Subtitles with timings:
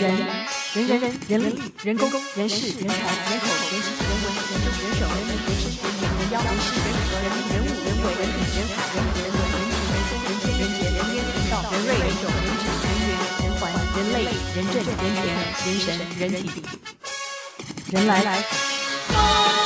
[0.00, 13.62] 人人人人人力人工人事人才人口人情人文人政人手人民人事人言人妖人事人和人民人物人鬼人品人海人人文人情人情人杰人烟人道人瑞人种人质人缘人环
[13.94, 16.64] 人类人政人权人神人体
[17.92, 19.59] 人来来。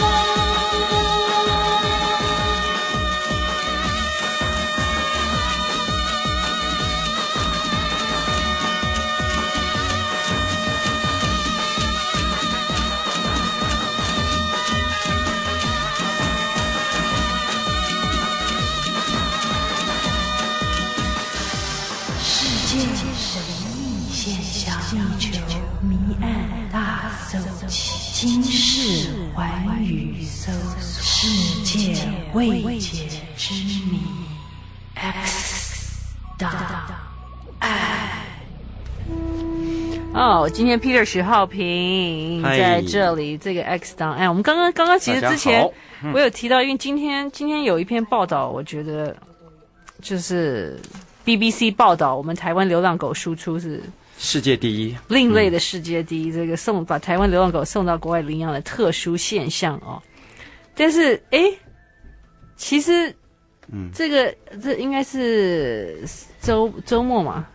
[30.46, 31.96] 世界
[32.34, 33.98] 未解之谜
[34.94, 36.52] ，X 档
[37.60, 37.70] 案。
[40.12, 45.66] 哦，今天 Peter 徐浩平在这里，这个 X 档案，我们刚刚刚刚其实之前
[46.12, 49.16] 我有提到，因为今天今天有一篇报道，我觉得
[50.02, 50.78] 就是。
[51.24, 53.82] BBC 报道，我们台湾流浪狗输出是
[54.18, 56.30] 世界第一，另类的世界第一。
[56.30, 60.02] 这个送把台湾流浪狗送到国外领养的特殊现象哦。
[60.76, 61.40] 但是，哎，
[62.56, 63.14] 其实，
[63.72, 66.02] 嗯，这个这应该是
[66.40, 67.46] 周周末嘛？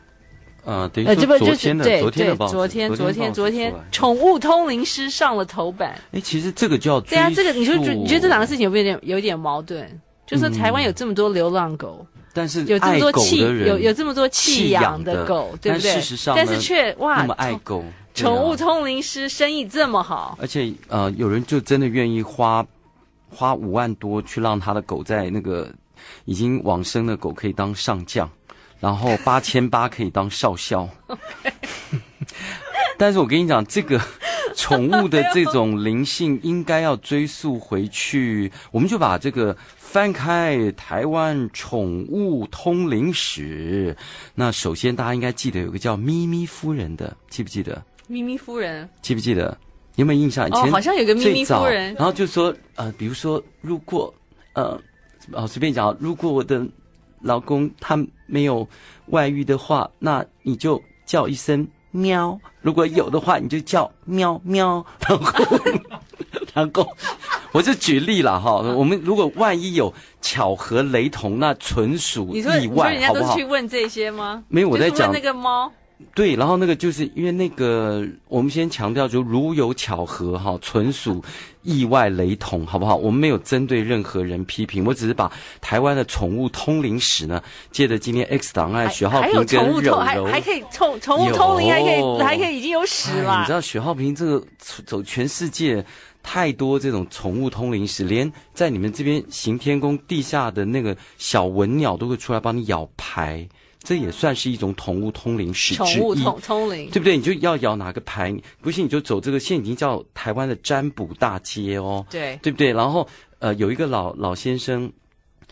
[0.65, 5.99] 呃，等于说昨天的昨天的报昨天昨天昨天，宠物通灵师上了头版。
[6.11, 9.87] 哎，其实这个叫对啊，这个你说，你觉得这两个事情有没有点有点矛盾？
[10.27, 12.05] 就是说台湾有这么多流浪狗。
[12.31, 15.91] 但是有这么多弃有有，这么多弃养的狗，对不对？
[15.91, 22.65] 但事实上，但是却哇，那么爱狗，宠物通灵师生意这么好，而且呃，有人就真的愿意花
[23.29, 25.71] 花五万多去让他的狗在那个
[26.25, 28.29] 已经往生的狗可以当上将，
[28.79, 30.89] 然后 八千八可以当少校。
[32.97, 34.01] 但是我跟你讲，这个
[34.55, 39.55] 宠物的这种灵性应该要追溯回去，我们就把这个。
[39.89, 43.97] 翻开台湾宠物通灵史，
[44.35, 47.83] 那首先大家应该记得有个叫咪咪夫人的，记不记得？
[48.07, 49.57] 咪咪夫人记不记得？
[49.99, 50.47] 有没有印象？
[50.47, 51.93] 以前哦，好像有个秘密夫人。
[51.95, 54.13] 然后就说呃，比如说，如果
[54.53, 54.79] 呃，
[55.31, 56.65] 哦，随便讲，如果我的
[57.21, 58.67] 老公他没有
[59.07, 64.85] 外遇的话，那你就叫一声喵；如果有的话，你就叫喵喵。
[65.07, 65.59] 然后，
[66.53, 66.87] 然后。
[67.51, 74.43] 我就举例了哈，我们如果万一有巧合雷同，那纯属意外，你说，人家都是去问这些吗？
[74.49, 75.71] 没有，我在讲那个猫。
[76.15, 81.23] 对，然后那个就是因为那个，我们先强调，就如有巧合哈，纯属
[81.61, 82.95] 意外雷同，好不好？
[82.95, 93.39] 我们没有针对任何人批评，我只是把台湾的宠物通灵史呢，借着今天 X 档案，许浩平跟柔柔还，还可以宠宠物通灵，还可以还可以已经有史了。
[93.41, 94.43] 你知道许浩平这个
[94.85, 95.85] 走全世界。
[96.21, 103.47] 太多这种宠物通灵史，连在你们这边行天宫地下的那个小文鸟都会出来帮你咬牌，
[103.89, 105.93] 这也算是一种宠物通灵史之一。
[105.95, 107.17] 宠物通通灵，对不对？
[107.17, 112.05] 你就要咬哪个牌，不信你就走这个，现在已经叫台湾的占卜大街哦。
[112.07, 112.71] 对，对不对？
[112.71, 113.07] 然后
[113.39, 114.93] 呃，有一个老老先生，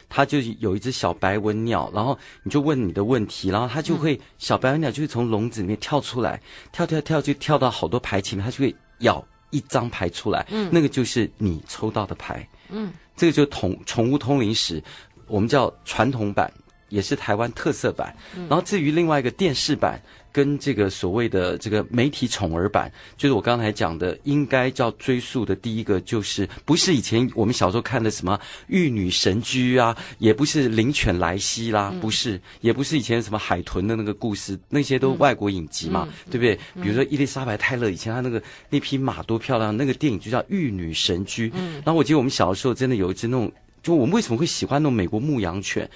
[0.07, 6.39] 他就有一只小白文鸟，然后你就问你的问题，然后他就会、嗯、小白文鸟就会从笼子里面跳出来，
[6.71, 9.25] 跳跳跳就跳到好多牌前面，他就会咬。
[9.49, 14.83] 一张牌出来，嗯，那个就是你抽到的牌，嗯，这个就是宠宠物通灵史，
[15.25, 16.51] 我们叫传统版，
[16.89, 18.15] 也是台湾特色版。
[18.47, 20.01] 然后至于另外一个电视版。
[20.29, 36.55] 跟这个所谓的这个媒体宠儿版，就是我刚才讲的，应该叫追溯的第一个，就是不是以前我们小时候看的什么玉女神居啊，也不是灵犬莱西啦，不是，也不是以前什么海豚的那个故事，那些都外国影集嘛，对不对？
[36.83, 38.39] 比如说伊丽莎白泰勒以前她那个
[38.69, 41.51] 那匹马多漂亮，那个电影就叫玉女神居。
[41.83, 45.89] 然后我记得我们小的时候真的有一只那种，就我们为什么会喜欢那种美国牧羊犬？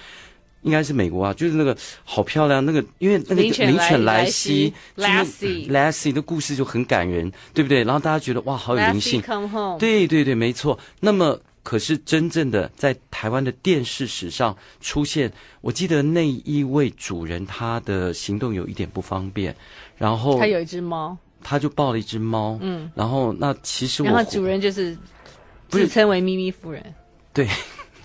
[0.62, 7.82] 应该是美国啊，就是那个好漂亮，那个因为那个灵犬莱西，Lassie 的故事就很感人，对不对？
[7.84, 9.20] 然后大家觉得哇，好有灵性。
[9.78, 10.78] 对对对，没错。
[11.00, 19.54] 那么可是真正的在台湾的电视史上出现，我记得那一位主人他的行动有一点不方便，
[19.96, 24.96] 然后他有一只猫，他就抱了一只猫，嗯，然后那其实我然后主人就是
[25.68, 26.94] 自称为咪咪夫人，
[27.32, 27.48] 对，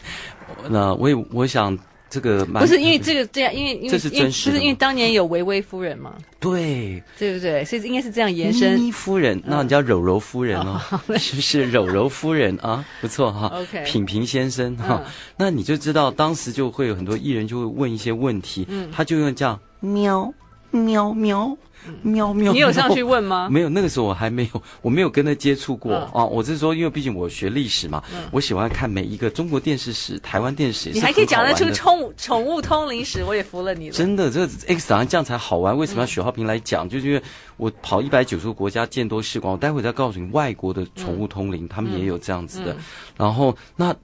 [0.69, 1.77] 那我也我想。
[2.09, 6.13] 这个不是因为这个这样，因为因为这是真实的，不是因为当年有维维夫人嘛？
[6.39, 7.65] 对，对不对？
[7.65, 8.77] 所以应该是这样延伸。
[8.77, 12.85] 妮夫人，那你叫柔柔夫人哦，嗯、 是不是柔柔夫人啊？
[13.01, 13.47] 不错哈。
[13.47, 20.31] OK，品评先生哈，嗯、那你就知道当时就会有很多艺人就会问一些问题，嗯，他就用这样喵
[20.77, 21.57] 喵喵。
[22.01, 22.51] 喵喵！
[22.51, 23.47] 你有上去问吗？
[23.53, 26.29] 没有，那个时候我还没有，我没有跟他接触过啊、嗯。
[26.29, 30.89] 我是说，因为毕竟我学历史嘛、嗯，我喜欢看每一个中国电视史、台湾电视史。
[30.89, 33.95] 你还可以讲得出宠物宠物通灵史，我也服了你了。
[33.95, 35.77] 真的，这个 X 档案这样才好玩。
[35.77, 36.85] 为什么要许浩平来讲？
[36.85, 37.23] 嗯、就是因为
[37.55, 39.53] 我跑一百九十个国家，见多识广。
[39.53, 42.73] 我待会再告诉你，外国的宠物通灵、嗯，他们也有这样子的。
[42.73, 42.77] 嗯、
[43.15, 43.95] 然后那。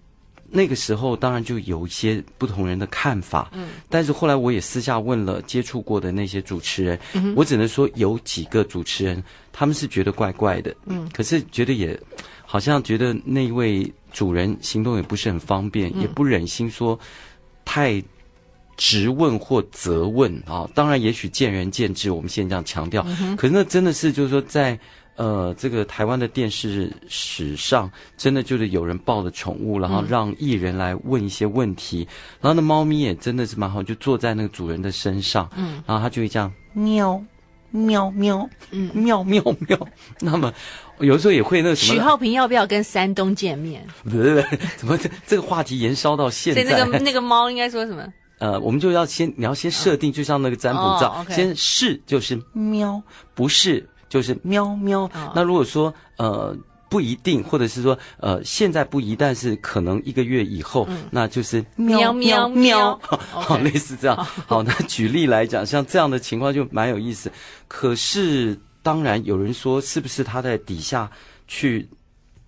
[0.56, 9.22] 那个时候当然就有一些不同人的看法，嗯，但是后来我也私下问了接触过的那些主持人，嗯，我只能说有几个主持人
[9.52, 12.00] 他们是觉得怪怪的，嗯，可是觉得也
[12.46, 16.98] 好像觉得那位主人行动也不是很方便，嗯，也不忍心说
[17.66, 18.02] 太
[18.78, 20.70] 直问或责问啊。
[20.76, 24.80] 当然，也许见仁见智，我们现在这样强调，嗯，可是那真的是就是说在。
[25.16, 37.24] 呃，这个台湾的电视史上，真的就是有人抱着宠物，然后让艺人来问一些问题，嗯、然后那猫咪也真的是蛮好，就坐在那个主人的身上，嗯，然后它就会这样喵
[37.70, 39.88] 喵喵，嗯，喵喵喵。
[40.20, 40.52] 那么
[41.00, 43.86] 有时候也会那个什么，许浩平要不要跟山东见面？
[44.04, 44.44] 不是，
[44.78, 46.64] 怎么这这个话题延烧到现在？
[46.64, 48.04] 所以那个那个猫应该说什么？
[48.40, 53.00] 呃，我们就要先你要先设定，就像那个占卜照，先是就是喵，
[53.36, 53.88] 不是。
[54.14, 55.10] 就是喵喵。
[55.34, 56.56] 那如果说呃
[56.88, 63.00] 不一定，或者是说呃现在不一，但是可能一个月以后，嗯、那就是喵喵喵，喵。
[63.28, 64.16] 好，类似这样。
[64.46, 67.32] 好，那举例来讲，像这样的情况就蛮有意思。
[67.68, 71.10] 可是当然有人说，是不是他在底下
[71.48, 71.90] 去？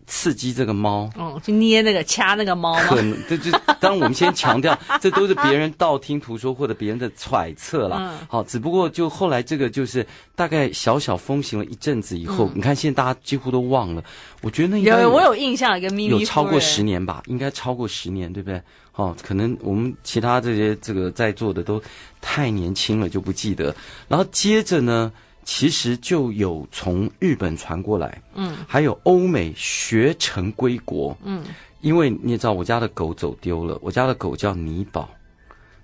[0.08, 7.98] 刺激这个猫，嗯，去捏那个掐那个猫，可能 这就当然我们先强调， 这都是别人道听途说或者别人的揣测啦。
[8.00, 10.06] 嗯，好，只不过就后来这个就是
[10.36, 14.04] 大概小小风行了一阵子以后，嗯，你看现在大家几乎都忘了。
[14.42, 18.62] 我觉得那应该有，我有印象，一个秘密有超过十年吧，应该超过十年，对不对？
[18.94, 21.82] 哦，可能我们其他这些这个在座的都
[22.22, 23.76] 太年轻了，就不记得。
[24.08, 25.12] 然后接着呢？
[25.46, 31.44] 其实就有从日本传过来，嗯，还有欧美学成归国，嗯，
[31.82, 35.08] 因为你也知道我家的狗走丢了，我家的狗叫尼宝，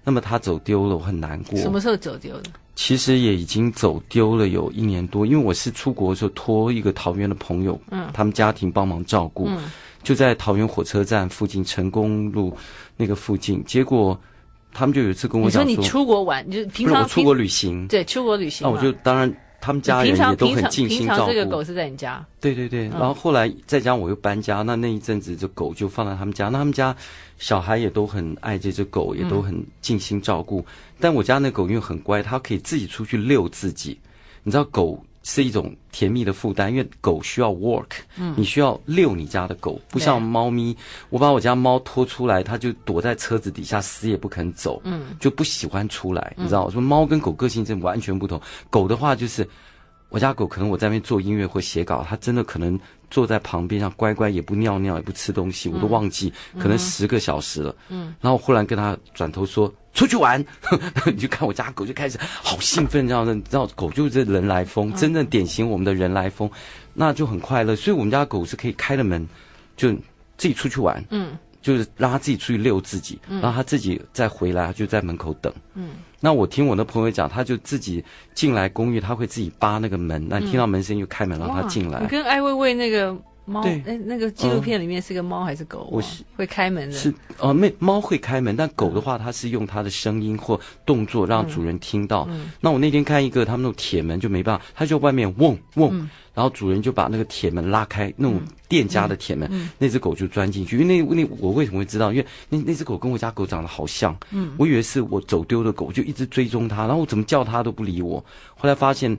[0.03, 1.59] 那么它走丢了，我很难过。
[1.59, 2.49] 什么时候走丢的？
[2.73, 9.69] 其实也已经走丢了有一年多，因为我是出国的时候托一个桃园的朋友，嗯，他们家庭帮忙照顾，嗯，
[10.01, 12.57] 就在桃园火车站附近成功路
[12.97, 14.19] 那个附近，结果
[14.73, 19.31] 他们就有一次跟我讲说，你说你出国玩，你就平常我出国旅行，对，出国旅行，那我就当然。
[19.61, 21.31] 他们家人也都很尽心照顾。
[21.31, 22.25] 这个狗是在你家？
[22.41, 26.49] 对对对，然后后来再加上我又搬家，那那一阵子这狗就放在他们家。
[26.49, 26.93] 那他们家
[27.37, 30.65] 小孩也都很爱这只狗，也都很尽心照顾。
[30.99, 33.97] 但我家那狗因为很乖，它可以自己出去遛自己。
[34.43, 40.75] 你知道狗是一种甜蜜的负担，因为狗需要 work，嗯，你需要遛你家的狗，不像猫咪。
[41.09, 46.33] 我把我家猫拖出来，它就躲在车子底下，死也不肯走，嗯，就不喜欢出来。
[46.37, 48.41] 你知道，说猫跟狗个性真完全不同。
[48.69, 49.47] 狗的话就是，
[50.09, 52.79] 我家狗可能我在那边做音乐或写稿，它真的可能
[53.11, 57.75] 坐在旁边上乖乖，也不尿尿，也不吃东西，我都忘记，可能十个小时了。
[57.89, 59.71] 嗯，然后忽然跟他转头说。
[59.93, 60.43] 出去玩，
[61.05, 66.49] 你就看我家狗就开始好兴奋，这样的，你知道狗就是人来疯，真正典型我们的人来疯，
[66.93, 67.75] 那就很快乐。
[67.75, 69.27] 所以我们家狗是可以开了门
[69.75, 69.91] 就
[70.37, 75.89] 自己出去玩，嗯，就是让它自己出去遛自己，然后它自己再回来就在门口等，嗯。
[76.21, 78.01] 那我听我的朋友讲，他就自己
[78.33, 81.99] 进来公寓，他会自己扒那个门，那听到门声就开门让他进来。
[81.99, 83.13] 你跟艾薇薇那个。
[83.51, 85.81] 猫对，哎，那个纪录片里面是个猫还是狗？
[85.81, 85.87] 啊？
[85.91, 86.95] 我是会开门的。
[86.95, 92.25] 是哦，那猫会开门，但狗的话，它是用它的声音或动作让主人听到。
[92.31, 98.39] 嗯、那我那天看一个，他们那种铁门就没办法，它就外面嗡嗡、嗯，然后主人就把那个铁门拉开，那种
[98.69, 100.77] 店家的铁门，嗯嗯、那只狗就钻进去。
[100.77, 102.11] 因为那那我为什么会知道？
[102.13, 108.23] 因为那那只狗跟我家狗长得好像，嗯，我以为是我走丢的狗，就一直追踪它，然后我怎么叫它都不理我，
[108.55, 109.17] 后来发现。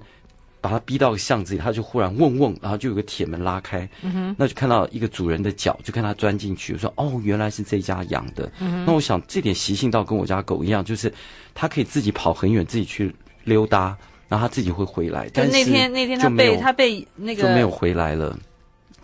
[0.63, 6.73] 把它逼到个巷子里，它就忽然嗡嗡，然后就有个铁门拉开，嗯，那就看到一个主人的脚，就看它钻进去。
[6.73, 8.51] 我说哦，原来是这家养的。
[8.61, 11.13] 嗯，那我想这点习性倒跟我家狗一样，就是
[11.53, 13.97] 它可以自己跑很远，自己去溜达，
[14.29, 15.29] 然后它自己会回来。
[15.35, 18.39] 但是那天那天它被它被那个就没有回来了。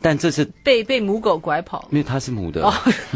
[0.00, 2.64] 但这是被被母狗拐跑，因为它是母的。
[2.64, 2.72] 哦，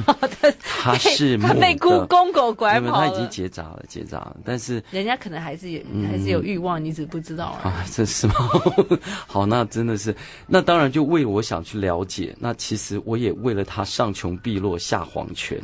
[0.81, 3.07] 它是母的，它被公公狗拐跑了。
[3.09, 4.37] 它已经结扎了，结扎了。
[4.45, 7.85] 但是人家可能还是有，嗯、还是有欲望，你只不知道啊。
[7.95, 8.35] 这是吗？
[9.29, 10.15] 好，那真的是，
[10.47, 12.35] 那当然就为我想去了解。
[12.41, 15.61] 那其实我也为了它上穷碧落下黄泉。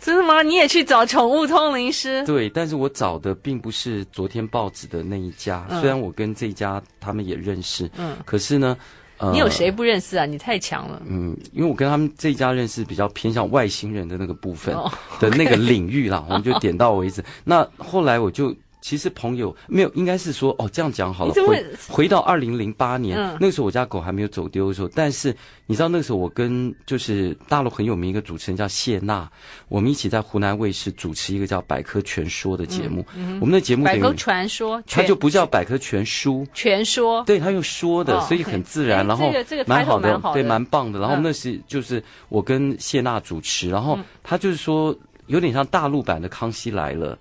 [0.00, 0.42] 真的吗？
[0.42, 2.22] 你也去找宠物通灵师？
[2.26, 5.66] 对，但是我找的并不是昨天报纸的那一家。
[5.70, 8.76] 嗯、虽然我跟这一家他们也认识，嗯，可是呢。
[9.32, 10.24] 你有谁不认识啊？
[10.24, 11.02] 你太强了。
[11.06, 14.74] 嗯，因为我跟他们这一家认识比较偏向外星人的那个部分
[15.18, 17.24] 的那个领域啦，我们就点到为止。
[17.44, 21.34] 那后来我就其实朋友没有，应该是说哦，这样讲好了。
[21.46, 25.34] 回回到二零零八年，嗯、那个时候我家狗还没有走丢的时候，但是
[25.66, 29.28] 你知道那个时候我跟就是大陆很有名一个主持人叫谢娜，
[29.68, 33.04] 我们一起在湖南卫视主持一个叫《百科全说》的节目。
[33.14, 37.22] 嗯嗯、我们的节目百科全说，它就不叫百科全书，全说。
[37.24, 39.32] 对，它用说的，所以很自然，然后
[39.66, 41.00] 蛮好的，对，蛮棒的。
[41.00, 47.14] 然后那是就是我跟谢娜主持，然后他就是说有点像大陆版的《康熙来了》。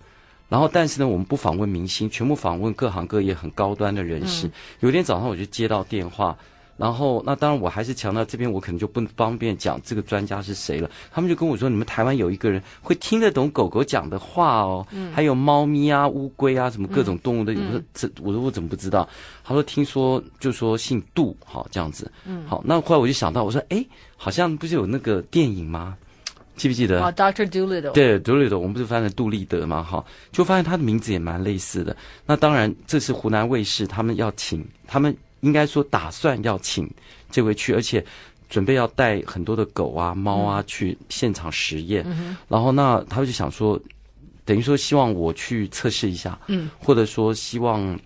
[0.50, 4.48] 然后，但是呢，我们不访问明星，全部访问各行各业很高端的人士。
[4.48, 6.38] 嗯、有一天早上，我就接到电话，
[6.78, 10.90] 然后那当然我还是强调这边我可能就不方便讲这个专家是谁了。
[11.12, 17.54] 他们就跟我说：“你们台湾有一个人会听得懂狗狗讲的话哦，嗯、还有猫咪啊、乌龟啊，什么各种动物的。
[17.54, 19.10] 嗯”我说：“这，我说我怎么不知道？”
[19.44, 23.86] 他说：“听说就说姓杜，好这样子。”嗯，好，那后来我就想到，我说：“哎，
[24.16, 25.98] 好像不是有那个电影吗？”
[26.58, 27.02] 记不记得？
[27.02, 27.92] 啊、oh,，Doctor Doolittle。
[27.92, 29.82] 对，Dolittle，我们不是翻成杜立德嘛？
[29.84, 31.96] 哈，就发现他的名字也蛮类似的。
[32.26, 36.90] 那当然，这是湖南卫视他们要请，他们应该说打算要请
[37.32, 38.04] 这位去，而且
[38.50, 42.04] 准备要带很多的狗啊、猫啊去现场实验。
[42.08, 43.80] 嗯、然后那他们就想说，
[44.44, 47.98] 等于说希望我去测试一下，嗯，或者说希望。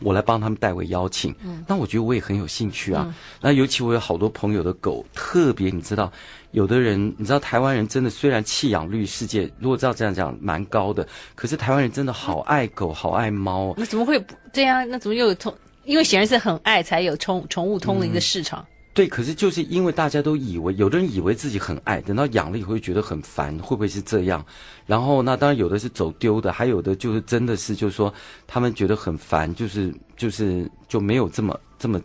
[0.00, 3.04] 我来帮他们代为邀请，嗯，那我觉得我也很有兴趣啊。
[3.06, 6.12] 嗯、那尤其我有好多朋友的狗，特别你知道，
[6.50, 13.74] 有的人你知道台湾人真的虽然弃养率世界如果照这样讲蛮高的，可是台湾人真的好爱狗，好爱猫。
[13.76, 14.88] 那怎么会不这样？
[14.88, 15.54] 那怎么又有通？
[15.84, 18.60] 因为显然是很爱，才有宠宠物通灵的市场。
[18.60, 24.46] 嗯对，可是就是因为大家都以为，有的人以为自己很爱，等到养了以后会觉得很烦，会不会是这样？
[24.86, 28.14] 然后那当然有的是走丢的，还有的就是真的是就是说
[28.46, 32.00] 他们觉得很烦，就是就是就没有这么这么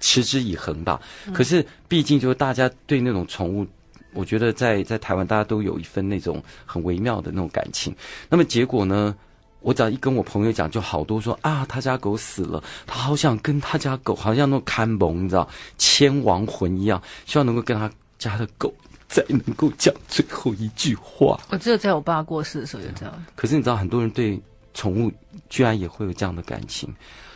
[0.00, 1.00] 持之以恒吧。
[1.26, 3.66] 嗯、可是毕竟就是大家对那种宠物，
[4.12, 7.94] 我觉得在在台湾大家都有一份那种很微妙的那种感情。
[8.28, 9.16] 那么结果呢？
[9.60, 18.72] 我只要一跟我朋友讲，就好多说啊，他家狗死了，他好想跟他家狗，好像那种看蒙，你知道，牵亡魂一样，希望能够跟他家的狗
[19.08, 21.40] 再能够讲最后一句话。
[21.50, 23.24] 我只有在我爸过世的时候有这样。
[23.34, 24.40] 可是你知道，很多人对
[24.74, 25.12] 宠物
[25.48, 26.88] 居然也会有这样的感情，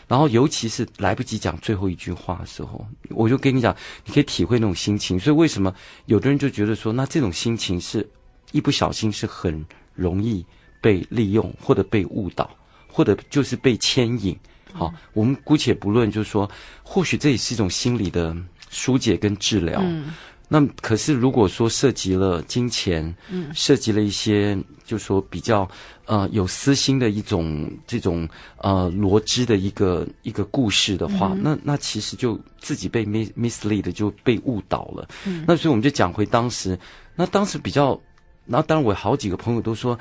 [0.06, 3.74] 然后尤其是来不及讲最后一句话的时候，我就跟你讲，
[4.04, 5.18] 你可以体会那种心情。
[5.18, 5.74] 所以为什么
[6.06, 8.08] 有的人就觉得说，那这种心情是
[8.52, 9.64] 一不小心是很
[9.94, 10.46] 容易。
[10.82, 12.50] 被利用，或者被误导，
[12.86, 14.36] 或者就是被牵引。
[14.74, 16.50] 好，我们姑且不论，就是说，
[16.82, 18.34] 或许这也是一种心理的
[18.70, 19.78] 疏解跟治疗。
[19.84, 20.14] 嗯，
[20.48, 25.68] 那可是如果说涉及了金钱，嗯，涉及了一些，就是说比较
[26.06, 35.06] 呃有私心的一种这种呃罗织的一个一个故事的话，嗯、那那其实就自己被 mis mislead 就被误导了。
[35.26, 36.78] 嗯，那所以我们就讲回当时，
[37.14, 38.00] 那当时比较，
[38.46, 39.98] 那当然我好几个朋友都说。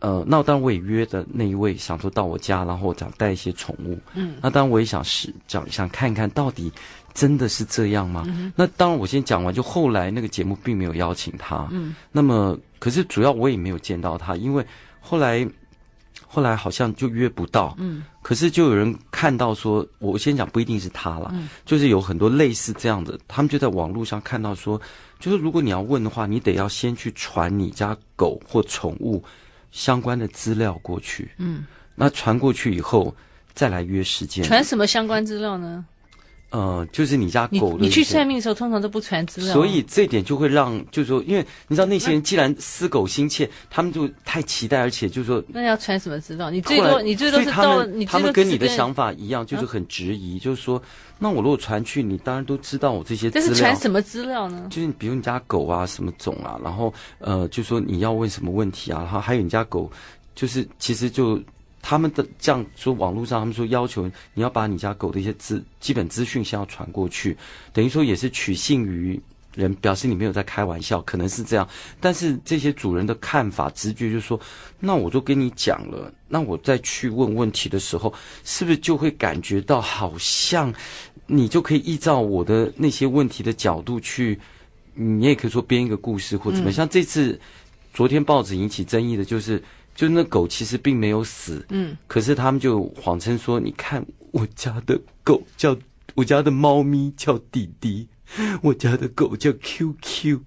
[0.00, 3.98] 呃，那当然我也约的那一位想说到我家，然后想带一些宠物。
[4.14, 6.72] 嗯，那当然我也想试讲，想看看到底
[7.12, 8.22] 真的是这样吗？
[8.28, 11.66] 嗯、那当然我先讲完，就后来那个节目并没有邀请他。
[11.72, 14.64] 嗯，那么可是主要我也没有见到他，因为
[15.00, 15.44] 后来
[16.28, 17.74] 后来好像就约不到。
[17.78, 24.80] 嗯，可是就有人看到说，我先讲不一定是他了，嗯、就是有很多类似这样的，他们就在网络上看到说，
[25.18, 29.20] 就是如果你要问的话，你得要先去传你家狗或宠物。
[29.70, 33.14] 相关的资料过去，嗯，那传过去以后
[33.54, 34.44] 再来约时间。
[34.44, 35.84] 传什么相关资料呢？
[36.50, 37.84] 呃，就是你家狗的。
[37.84, 46.50] 你去算命的时候通常都不传资料，所以这点就会让，就是说，因为你知道那些人既然思狗心切，他们就太期待，而且就是说，那要传什么资料？
[46.50, 50.82] 你最多你最多是到你他们跟你的想法一样，就是很质疑，就是说，
[51.18, 53.46] 那我如果传去，你当然都知道我这些资料。
[53.46, 54.68] 但是传什么资料呢？
[54.70, 59.90] 就是比如你家狗啊，什么种啊，然后呃，就说你要问什么问题啊，然后还有你家狗。
[60.34, 61.36] 就是其实就
[61.88, 67.34] 他们的这样说，网络上他们说要求你要把你家狗的一些资基本资讯先要传过去，
[67.72, 69.18] 等于说也是取信于
[69.54, 71.66] 人，表示你没有在开玩笑，可能是这样。
[71.98, 74.38] 但是这些主人的看法直觉就是说，
[74.78, 78.12] 那我都跟你讲了，那我再去问问题的时候，
[78.44, 80.70] 是不是就会感觉到好像
[81.26, 84.38] 你就可以依照我的那些问题的角度去，
[84.92, 86.72] 你也可以说编一个故事或怎么样。
[86.74, 87.40] 像这次
[87.94, 89.62] 昨天报纸引起争议的就是。
[89.98, 95.76] 就那狗其实并没有死，嗯，可是他们就谎称说，你看我家的狗叫
[96.14, 98.06] 我家的猫咪叫弟弟，
[98.62, 100.38] 我家的狗叫 QQ，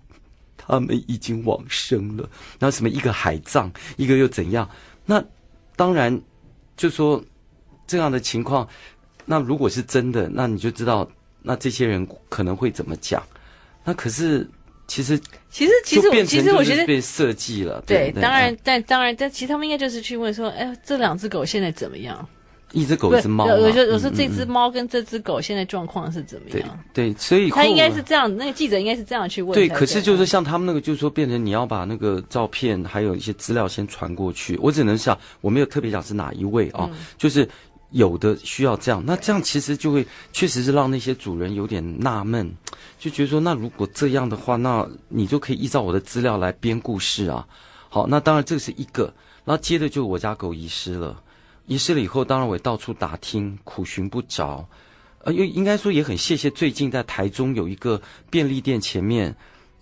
[0.55, 2.29] 他们已经往生了。
[2.59, 4.69] 然后什么一个海葬，一个又怎样？
[5.05, 5.21] 那
[5.75, 6.17] 当然
[6.77, 7.21] 就说
[7.85, 8.65] 这样的情况，
[9.25, 11.05] 那如果是真的，那你就知道
[11.41, 13.21] 那这些人可能会怎么讲。
[13.83, 14.49] 那可是。
[14.87, 15.17] 其实
[15.51, 17.83] 其实其实我其实我觉得被设计了。
[17.85, 22.25] 对，当然但当然但其实他们应该就是去问说，哎，这两只狗现在怎么样？
[22.71, 23.45] 一只狗，一只猫。
[23.49, 26.79] 有有有时候这只猫跟这只狗现在状况是怎么样？
[26.93, 29.53] 对，所以他应该是这样，那个记者应该是这样去问。
[29.53, 34.57] 对，可是就是像他们那个，就是说变成你要把那个照片还有一些资料先传过去。
[34.61, 37.45] 我只能想，我没有特别讲是哪一位啊，就是
[37.91, 39.03] 有的需要这样。
[39.05, 42.51] 那这样其实就会确实是让那些主人有点纳闷，
[42.99, 47.47] 就觉得说，那如果这样的话，那你就可以依照我的资料来编故事啊。
[47.89, 49.13] 好，那当然这是一个，
[49.45, 51.21] 然后接着就我家狗遗失了。
[51.67, 54.67] 遗失了以后，当然我也到处打听，苦寻不着。
[55.23, 59.35] 呃，又应该说也很谢谢最近在台中有一个便利店前面，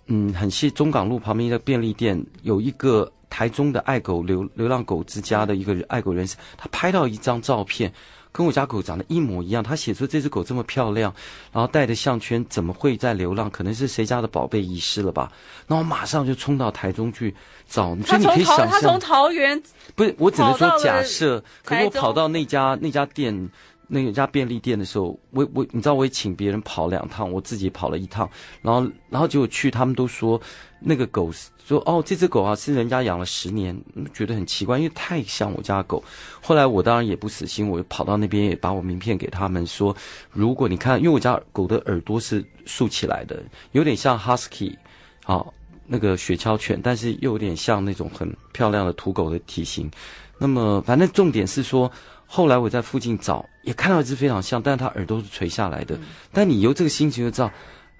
[0.06, 7.90] 嗯，很谢中港路旁边的便利店有一个台中的爱狗流流浪狗之家的一个爱狗人士，他拍到一张照片。
[8.32, 11.12] 跟我家狗长得一模一样，他写出这只狗这么漂亮，
[11.52, 13.50] 然后戴的项圈，怎么会在流浪？
[13.50, 15.32] 可能是谁家的宝贝遗失了吧？
[15.66, 17.34] 那我马上就冲到台中去
[17.68, 17.96] 找。
[18.06, 19.60] 所以你可以想象，他从桃园
[19.96, 23.50] 不是，我只能说假设，可是我跑到那家那家店。
[23.92, 28.30] 那家便利店的时候，我我你知道我也请别人跑两趟，我自己跑了一趟，
[28.62, 30.40] 然后然后结果去，他们都说
[30.78, 31.32] 那个狗
[31.66, 33.76] 说哦，这只狗啊是人家养了十年，
[34.14, 36.02] 觉得很奇怪，因为太像我家狗。
[36.40, 39.94] 后来我当然也不死心，我就跑到那边也把我名片给他们说，
[40.30, 43.42] 如果你看，因为我家狗的耳朵是竖起来的，
[43.72, 44.76] 有点像 Husky，
[45.24, 45.52] 好，
[45.90, 49.90] 那个雪橇犬，但是又有点像那种很漂亮的土狗的体型。
[50.38, 51.90] 那么反正重点是说。
[52.32, 55.96] 后来我在附近找，也看到一只非常像，但是它耳朵是垂下来的。
[55.96, 57.50] 嗯、但你由这个心情就知道，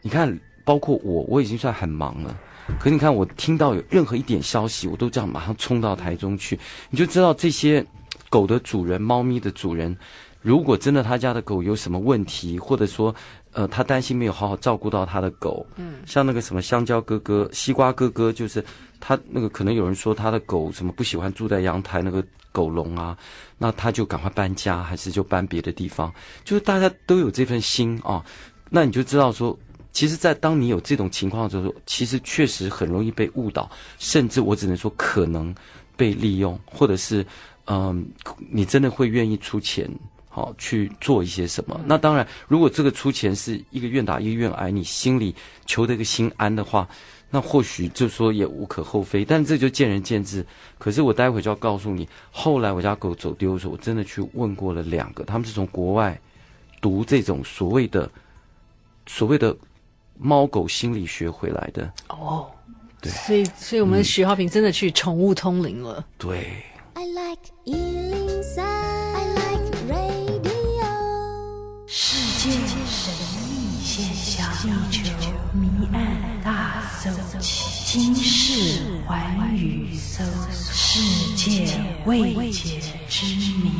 [0.03, 2.39] 你看，包括我，我已经算很忙了。
[2.79, 6.57] 可你看，我听到有任何一点消息，我都这样马上冲到台中去。
[6.91, 7.85] 你就知道这些
[8.29, 9.99] 狗的主人、猫咪的主人，
[10.41, 13.13] 如果真的他家的狗有什么问题，或者说，
[13.53, 18.65] 呃，他担心没有好好照顾到他的狗，嗯，像那个什么香蕉哥哥、西瓜哥哥，就是
[19.01, 22.25] 他那个可能有人说他的狗什么不喜欢住在阳台那个。
[22.53, 23.17] 狗笼啊，
[23.59, 26.13] 那他就赶快搬家，还是就搬别的地方？
[26.45, 28.25] 就是大家都有这份心啊，
[28.69, 29.57] 那你就知道说，
[29.93, 35.55] 其实，在当你有这种情况的时候，其实确实很容易被误导，甚至我只能说可能
[35.97, 37.25] 被利用，或者是
[37.67, 38.05] 嗯，
[38.51, 39.89] 你真的会愿意出钱
[40.31, 41.79] 好去做一些什么？
[41.85, 45.35] 那当然，如果这个出钱是一个愿打一个愿挨，你心里
[45.67, 46.89] 求得一个心安的话。
[47.33, 50.45] 那或许就说也无可厚非，但这就见仁见智。
[50.79, 56.21] 可是我待会就要告诉你，后来我家狗走丢的时候，我真的去问过了两个，他们是从国外
[56.81, 58.11] 读这种所谓的
[59.07, 59.57] 所谓的
[60.19, 61.93] 猫狗心理学回来的。
[62.09, 62.51] 哦，
[63.01, 66.05] 对，所以所以我们徐浩平真的去宠物通灵了。
[66.19, 66.65] 对。
[66.95, 68.30] I like
[72.43, 73.13] 世界神
[73.51, 74.51] 秘现象，
[74.91, 76.41] 地球谜案。
[76.43, 81.69] 大搜奇，今世寰宇搜索，世界
[82.07, 83.27] 未解之
[83.63, 83.73] 谜。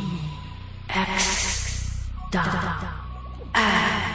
[0.89, 2.45] X 档
[3.53, 4.13] 案。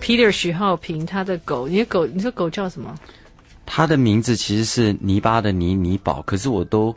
[0.00, 2.96] Peter 许浩平，他的狗，你的狗，你说狗叫什么？
[3.66, 6.94] 他的名字其实是泥巴的泥泥宝，可是我都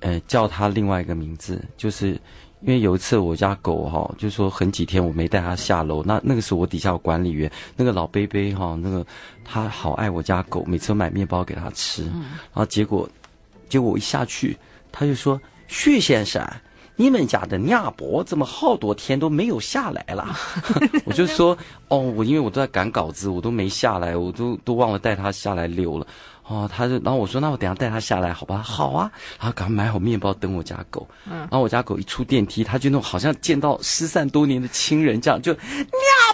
[0.00, 2.18] 呃叫他另外一个名字，就是。
[2.62, 9.06] 因为有一次我家狗哈，就说很几天我没带它下楼，那那个时候我底下有管理员，那个老贝贝哈，那个
[9.44, 13.08] 他好爱我家狗，每次买面包给它吃，然后结果，
[13.68, 14.56] 结果我一下去，
[14.90, 16.44] 他就说：“许先生，
[16.96, 20.34] 你们家的鸭脖怎么好多天都没有下来了？”
[21.04, 21.56] 我就说
[21.88, 26.06] ：“哦，我因为我都在赶稿子，我都没下来，我都都忘了带它下来溜了。”
[26.48, 28.62] 哦，他就，然后我说，那我等下带他下来，好吧？
[28.62, 31.06] 好啊，然后赶快买好面包等我家狗。
[31.26, 35.60] 嗯，然后我家狗一出电梯，他就那种好像见到失散多年的亲人这样，就尿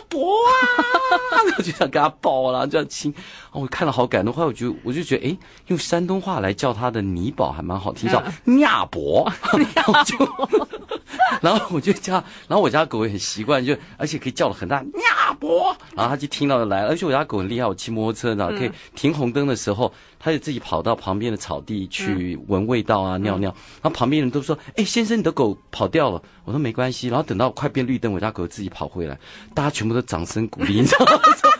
[0.09, 3.13] 伯啊， 我就想给他抱了，这样亲。
[3.53, 5.37] 哦，我看了好感动，后来我就我就觉得，哎，
[5.69, 8.23] 用山东话来叫他的泥宝还蛮好听，叫
[8.61, 9.31] 鸭脖。
[9.75, 10.17] 然后就，
[11.43, 12.15] 然后我就叫，
[12.49, 15.77] 然后我家狗也很习惯，就而且可以叫的很大，鸭脖。
[15.95, 19.93] 然后他就听到就来了，而且我家狗很厉害，我骑摩托车呢，可以停红灯的时候。
[20.25, 23.51] 他就自己跑到旁边的草地去闻味道啊，嗯、尿尿。
[23.83, 29.19] 然后旁边人都说：“哎，先生，你的狗跑掉了。”我说：“没关系。”然后等到快变绿灯，我家狗自己跑回来，
[29.53, 31.21] 大家全部都掌声鼓励，你知道吗？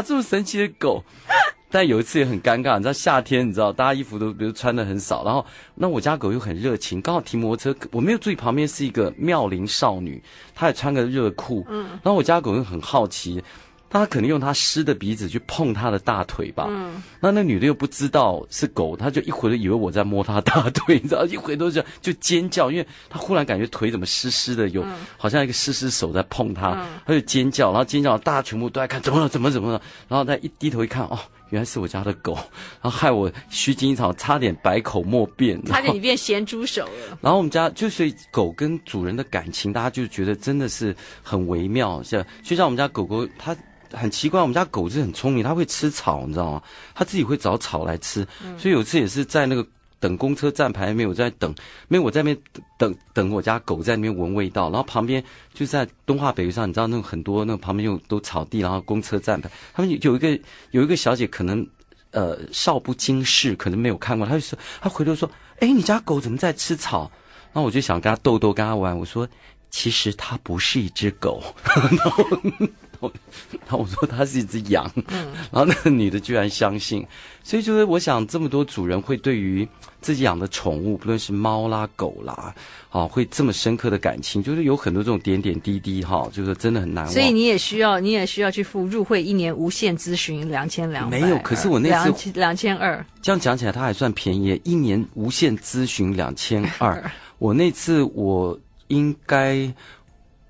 [0.00, 1.04] 哇，这么神奇的狗！
[1.70, 10.20] 但有一次也很尴尬，你知道夏天，你知道大家衣服都比如穿的很少，然后那我家狗又很热情，刚好停摩托车，我没有注意旁边是一个妙龄少女，
[10.54, 13.42] 她也穿个热裤，嗯，然后我家狗又很好奇。
[13.90, 16.66] 他可能用他湿的鼻子去碰他的大腿吧。
[16.70, 32.34] 嗯，那那女的又不知道是狗，她就一回头以为我在摸她大腿， 你知道，一回头就就尖叫，因为她忽然感觉腿怎么湿湿的，有、嗯、好像一个湿湿手在碰她，她、嗯、就尖叫，然后尖叫，大家全部都在看怎么了，怎么怎么了，然后他一低头一看，哦，原来是我家的狗，
[32.80, 37.18] 然后害我虚惊一场，差点百口莫辩， 差点你变咸猪手了。
[37.20, 43.56] 然后我们家就所以狗跟主人的感情，大家就觉得真的是很微妙，像就像我们家狗狗它。
[43.92, 46.62] 很奇怪，我们家狗是很聪明，它会吃草，你知道吗？
[46.94, 48.26] 它自己会找草来吃。
[48.44, 49.66] 嗯、所以有次也是在那个
[49.98, 51.54] 等公车站牌没有在等，
[51.88, 52.38] 没有我在那边
[52.78, 55.22] 等等我家狗在那边闻味道，然后旁边
[55.52, 61.66] 就在东华北路上，你知道那种很多那个旁边有都草地，然后公车站牌，他们有一个有一个小姐可能
[62.12, 67.10] 呃少不经事，可能没有看过，她就说她回头说：“哎，你家狗怎么在吃草？”
[67.52, 69.28] 然后我就想跟她逗逗，跟她玩，我说
[69.70, 71.42] ：“其实它不是一只狗。”
[73.00, 77.06] 然后我说它是一只羊，嗯，然后那个女的居然相信，
[77.42, 79.66] 所以就是我想这么多主人会对于
[80.00, 82.54] 自己养的宠物，不论是猫啦、狗啦，
[82.90, 87.12] 啊，会这么深刻的感情，就是有很多这种点点滴滴哈，就是真的很难忘。
[87.12, 98.58] 所以你也需要，你也需要去付入会一年无限咨询两千两百，没有，可是我那次两千二，这样讲起来它还算便宜，一年无限咨询两千二， 我那次我
[98.88, 99.72] 应该。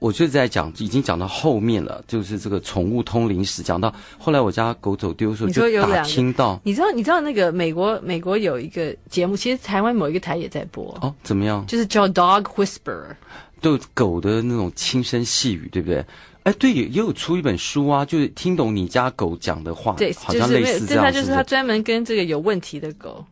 [0.00, 11.64] 我就在讲，已经讲到后面了，就是这个宠物通灵史，讲到后来我家狗走丢的时候，就打听到，你知道，你知道那个美国美国有一个节目，其实台湾某一个台也在播哦，怎么样？
[11.66, 13.14] 就是叫 Dog Whisperer，
[13.60, 16.04] 对狗的那种轻声细语，对不对？
[16.44, 23.22] 哎，对，也有出一本书啊，就是听懂你家狗讲的话，对，好像类似这样，是他就是他专门跟这个有问题的狗。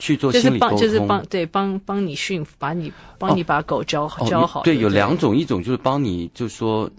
[0.00, 4.62] 去做心理沟通，就是帮，就是帮对帮帮你驯服，把你帮你把狗教教好。
[4.62, 6.90] 对，有两种，一种就是帮你，就是说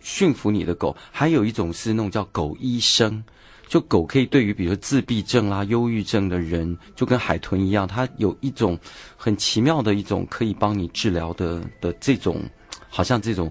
[0.00, 3.22] 驯服你的狗，还有一种是那种叫狗医生，
[3.68, 8.76] 就狗可以对于比如说自闭症啦、忧郁症的人，就跟海豚一样，它有一种
[9.16, 12.42] 很奇妙的一种可以帮你治疗的的这种，
[12.90, 13.50] 好像这种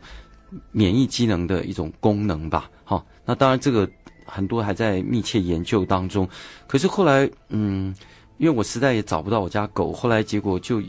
[0.71, 2.69] 免疫机能的一种功能吧。
[2.83, 3.89] 好，那当然这个
[4.25, 6.27] 很多还在密切研究当中，
[6.67, 7.95] 可是后来嗯。
[8.37, 10.81] 因为我实在也找不到我家狗，后来结果就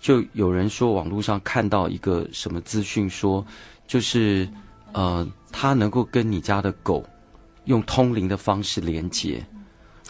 [0.00, 3.44] 就有人说网络上看到一个什么资讯说，
[3.86, 4.48] 就是
[4.92, 7.04] 呃，他能够跟你家的狗
[7.64, 9.44] 用通灵的方式连接。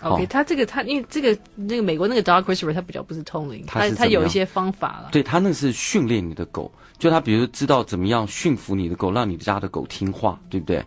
[0.03, 5.09] OK，、哦、他这个他因为这个那个美国那个 Dog Whisperer 他比较不是通灵，他他有一些方法了。
[5.11, 10.85] 对，他那是训练你的狗，就他比如知道怎么样驯服你的狗，让你家的狗听话，对不对？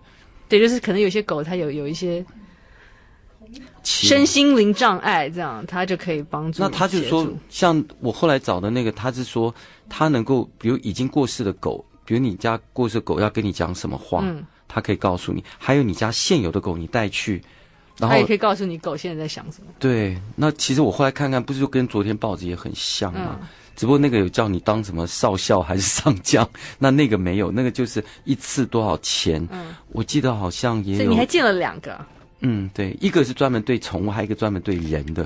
[0.47, 2.23] 对，就是可能有些狗它有有一些。
[3.83, 6.61] 身心灵障碍，这样他就可以帮助。
[6.61, 9.53] 那他就说，像我后来找的那个，他是说
[9.87, 15.43] 他能够，比如已经过世的狗，比如你家过世的狗要跟你讲什么话，嗯，他可以告诉你。
[15.57, 17.41] 还有你家现有的狗，你带去，
[17.97, 19.67] 然后他也可以告诉你狗现在在想什么。
[19.79, 23.37] 对，那其实我后来看看，不是就跟昨天报纸也很像吗？
[23.41, 29.47] 嗯，只不过那个有叫你当什么少校还是上将， 那那个没有，那个就是一次多少钱？
[29.51, 30.99] 嗯，我记得好像也有。
[30.99, 31.99] 所以你还见了两个。
[32.41, 35.25] 嗯，对，一个是专门对宠物，还有一个专门对人的，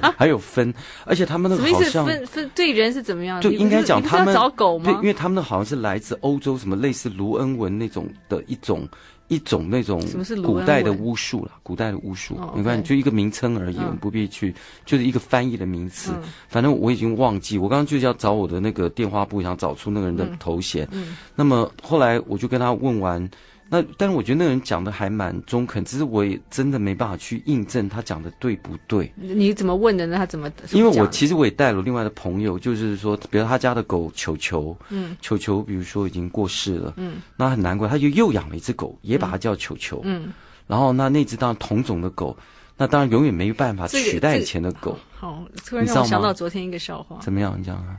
[0.00, 0.72] 啊、 还有分，
[1.04, 3.40] 而且他们那个好像分分对人是怎么样？
[3.40, 4.84] 就应该讲他们找狗吗？
[4.86, 8.88] 对，因为他们那好像是来自欧洲，什么类似卢恩文那种的一种
[9.28, 10.02] 一种那种
[10.42, 14.54] 古代的巫术了，古代的巫术，你看就一个名称而已，我们不必去，
[14.86, 16.12] 就是一个翻译的名词。
[16.14, 20.88] 嗯、反正我已经忘记，我刚刚就是要找我的那个电话簿，想找出那个人的头衔。
[21.34, 23.28] 那么后来我就跟他问完。
[23.68, 29.12] 那但是我觉得那个人讲的还蛮中肯，只是我也真的没办法去印证他讲的对不对。
[29.16, 30.16] 你怎么问的呢？
[30.16, 30.50] 他怎么？
[30.72, 40.32] 因为我其实我也带了另外的朋友，就是说，比如他家的狗球球，嗯，球球，比如说已经过世了，嗯，那很难过，他就又养了一只狗，也把它叫球球，嗯，
[40.66, 42.36] 然后那那只当然同种的狗，
[42.76, 44.96] 那当然永远没办法取代以前的狗。
[45.12, 47.18] 好，突然让我想到昨天一个笑话。
[47.20, 47.58] 怎么样？
[47.58, 47.98] 你讲啊。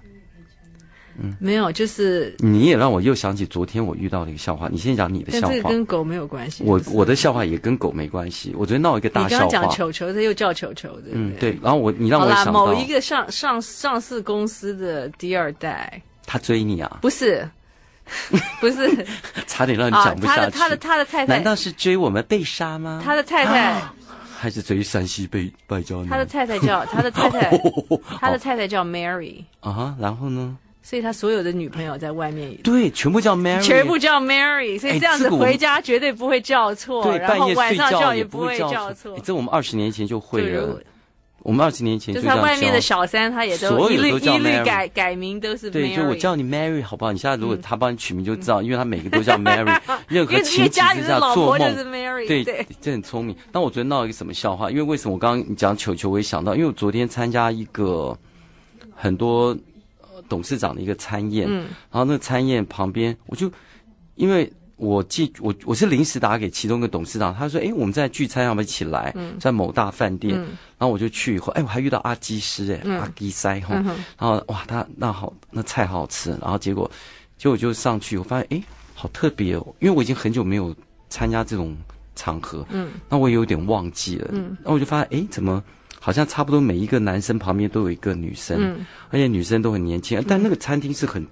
[1.17, 4.67] 嗯，没有，就是你也让我又想起昨天我遇到的一个笑话。
[4.69, 5.53] 你先讲你的笑话。
[5.53, 6.63] 这个跟狗没有关系。
[6.65, 8.53] 我我的笑话也跟狗没关系。
[8.57, 9.45] 我昨天闹一个大笑话。
[9.45, 11.09] 你刚刚讲球球，他又叫球球的。
[11.11, 11.57] 嗯，对。
[11.61, 16.99] 然后我你让我想到某一个上上上市公司的第二代，他追你啊？
[17.01, 17.49] 不是，
[18.59, 19.05] 不是，
[19.47, 20.39] 差点让你讲不下去。
[20.39, 23.01] 他的他的他的太太，难道是追我们被杀吗？
[23.03, 23.81] 他的太太
[24.37, 26.07] 还是追山西被败交呢？
[26.09, 27.57] 他的太太叫他的太太，
[28.19, 30.57] 他的太太叫 Mary 啊哈，然后呢？
[30.85, 39.17] 所以他所有的女朋友在外面，对，全部叫 Mary，全部叫 Mary，所以这样子回家绝对不会叫错，对，然后晚上叫也不会叫错。
[39.23, 40.79] 这我们二十年前就会了。
[41.39, 45.73] 我们二十年前就就是他外面的小三，他也都一律一律改改名都是 Mary。
[45.73, 47.11] 对，就我叫你 Mary 好不好？
[47.11, 53.35] 你现在如果他帮你取名就知道，因为他每个都叫 Mary，任因为因何情为家里的急之下做梦就是 Mary，对，对，这很聪明。
[53.51, 54.69] 但我昨天闹了一个什么笑话？
[54.69, 58.17] 因为为什么我刚刚你讲球球，我也想到，因为我昨天参加一个
[58.95, 59.57] 很多呃
[60.35, 61.67] 董事长的一个餐宴，嗯。
[61.89, 63.49] 然后那个餐宴旁边，我就
[64.15, 69.15] 因为我记我我是临时打给其中一个董事长，他说：“哎，我们在聚餐，要不要一起来？
[69.39, 70.35] 在某大饭店。
[70.35, 70.43] 嗯。
[70.77, 72.99] 然后我就去以后，哎，我还遇到阿基师，哎、嗯。
[72.99, 76.31] 阿基塞哈，然后哇，他那好，那菜好好吃。
[76.41, 76.91] 然后结果，
[77.37, 78.61] 结果我就上去，我发现哎，
[78.93, 80.75] 好特别哦，因为我已经很久没有
[81.09, 81.73] 参加这种
[82.13, 85.63] 场合，嗯，那我也有点忘记了，嗯，那我就发现哎，怎么
[86.05, 91.25] 好像差不多每一个男生旁边都有一个女生，嗯，而且女生都很年轻，但那个餐厅是很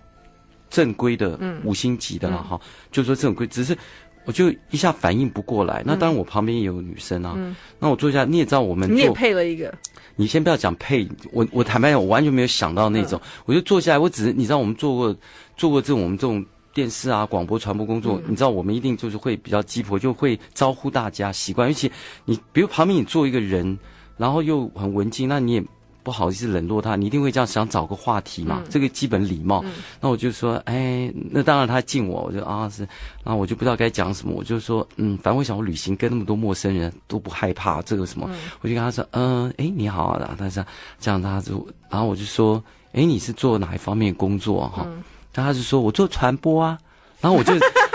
[0.68, 1.62] 正规的，嗯。
[1.64, 2.60] 五星级的了哈，
[2.92, 3.78] 就是说这种规，只是
[4.26, 5.84] 我就一下反应不过来。
[5.86, 7.56] 那当然我旁边也有女生啊，嗯。
[7.78, 9.72] 那我坐下，你也知道我们你也做，配了一个，
[10.16, 15.16] 你先不要讲配，我我坦白讲，我完全没有想到那种，我就坐下来，我只是你知道我们做过
[15.56, 21.92] 做过这种我们这种电视啊广播传播工作，你知道我们一定就是会比较鸡婆，就会招呼大家习惯，尤其
[22.26, 23.78] 你比如旁边你坐一个人，
[24.24, 25.64] 然后又很文静，那你也。
[26.06, 29.64] 不好意思冷落他，你一定会这样想找个话题嘛，这个基本礼貌。
[30.02, 32.86] 那我就说，哎，那当然他敬我，我就啊是，
[33.24, 40.66] 然后我就不知道该讲什么，我就说，嗯，反正我想我旅行跟那么多陌生人都不害怕这个什么，我就跟他说，嗯，哎，你好啊，他说
[41.00, 44.86] 这样他就，然后我就说，哎，你是做哪一方面工作哈？
[45.34, 46.78] 然后他就说我做传播啊，
[47.22, 47.54] 然后我就。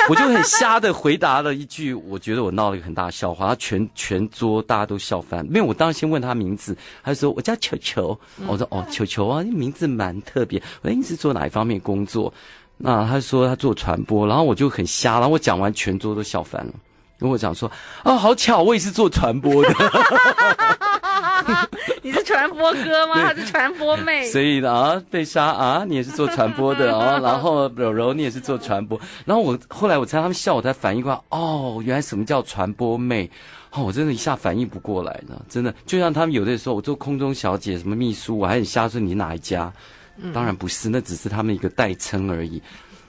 [0.10, 5.44] 我就很瞎的回答了一句，我觉得我闹了一个很大的笑话，他全全桌大家都笑翻。
[5.46, 10.62] 没有，我当时先问他名字，他就说我叫球球，我说哦球球啊，名字蛮特别。
[10.82, 12.32] 我说你是做哪一方面工作？
[12.78, 16.72] 那他说他做传播，然后我就很瞎，然后我讲完全桌都笑翻了。
[17.18, 17.70] 跟我讲说
[18.02, 19.74] 啊，好巧，我也是做传播的。
[22.02, 23.14] 你是传播哥吗？
[23.16, 24.26] 他是传播妹。
[24.30, 33.30] 所以呢，啊，贝莎啊，你也是做传播的啊， 然后柔柔你也是做传播，然后我后来我猜他们笑，我才反应过来，哦，原来什么叫传播妹，
[33.72, 39.72] 哦，我真的一下反应不过来呢，真的，就像他们有的时候我做空中小姐什么秘书，我还很瞎说你哪一家，
[40.32, 42.62] 当然不是，那只是他们一个代称而已。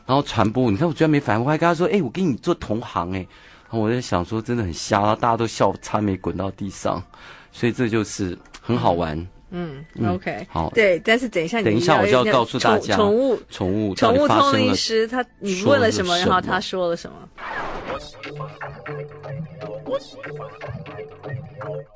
[0.06, 3.26] 然后传播，你看我居然没反应，我还跟他说，哎，我跟你做同行哎，
[3.72, 7.04] 我在想说真的很瞎，然后大家都笑差没滚到地上，
[7.52, 9.18] 所以这就是很好玩。
[9.52, 16.16] 嗯嗯，OK，好对，但是等一下你，等一下我就要告诉大家宠物宠物宠物通到底发生了灵师，他你问了什么？
[16.20, 17.18] 然后他说了什么？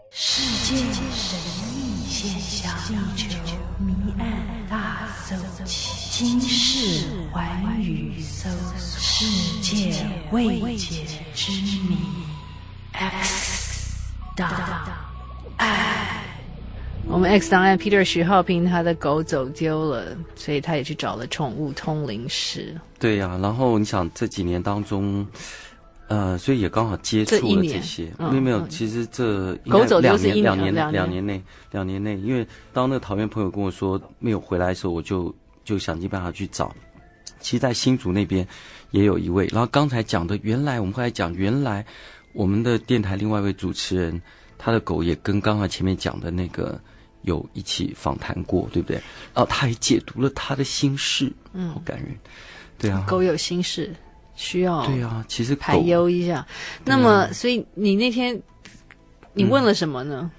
[0.10, 0.82] 世界
[1.12, 1.38] 神
[1.76, 2.76] 秘现象，
[3.16, 4.26] 地球谜案
[4.68, 11.54] 大搜集，今世寰宇搜索，世界未解之
[11.88, 11.96] 谜。
[12.92, 14.52] X 档
[15.56, 16.20] 案。
[17.08, 22.76] 我们 X 档案 Peter 徐浩平他的狗走丢了，所以他也去找了宠物通灵师。
[23.00, 25.26] 对呀、啊，然后你想这几年当中。
[26.10, 35.34] 呃，所以也刚好接触了这些，没有、嗯、没有，其实这狗走两就是一年两年两两年内两年内，因为当那个桃园朋友跟我说没有回来的时候，我就
[35.64, 36.76] 就想尽办法去找。
[37.40, 38.46] 其实，在新竹那边
[38.94, 41.84] 也有一位，然后刚才讲的，原来我们后来讲，原来
[42.32, 44.22] 我们的电台另外一位主持人，
[44.58, 46.80] 他的狗也跟刚刚前面讲的那个
[47.24, 48.98] 有一起访谈过，对不对？
[49.34, 52.16] 然后他还解读了他的心事，嗯，好感人，
[52.78, 53.94] 对啊，狗有心事。
[54.36, 56.44] 需要对啊，其实排忧一下。
[56.84, 58.42] 那么，所以你那天
[59.34, 60.32] 你问了什么呢？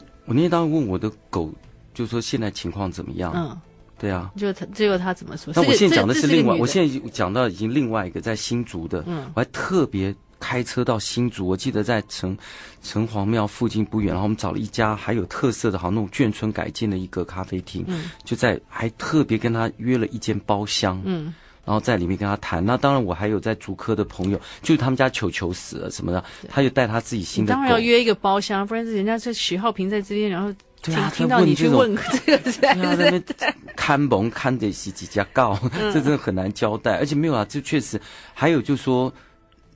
[0.00, 1.50] 嗯、我那天当时问我的狗，
[1.94, 3.32] 就说现在情况怎么样？
[3.34, 3.58] 嗯，
[3.98, 4.30] 对啊。
[4.36, 5.52] 就他，最后他怎么说？
[5.56, 12.36] 那我现在讲的是另外，我现在讲到已经另外一个在新竹的，嗯，我还特别开车到新竹，我记得在城
[12.82, 21.34] 城隍庙附近不远，然后我们找了一家还有特色的，好像那种眷村改建的一个咖啡厅，嗯，就在还特别跟他约了一间包厢，嗯。
[21.64, 27.52] 然后在里面跟他谈，那当然我还有在竹科的朋友，就是他们家球球死了什么的，他就带他自己新的。
[27.52, 30.50] 当然要约一个包厢，不然人家这徐浩平在这边，然后
[30.82, 33.22] 听、啊、听到你去问这个， 在那边
[33.76, 35.58] 看蒙看得起几家告，
[35.92, 36.96] 这真的很难交代。
[36.98, 38.00] 而且没有啊，这确实
[38.34, 39.12] 还有就是说，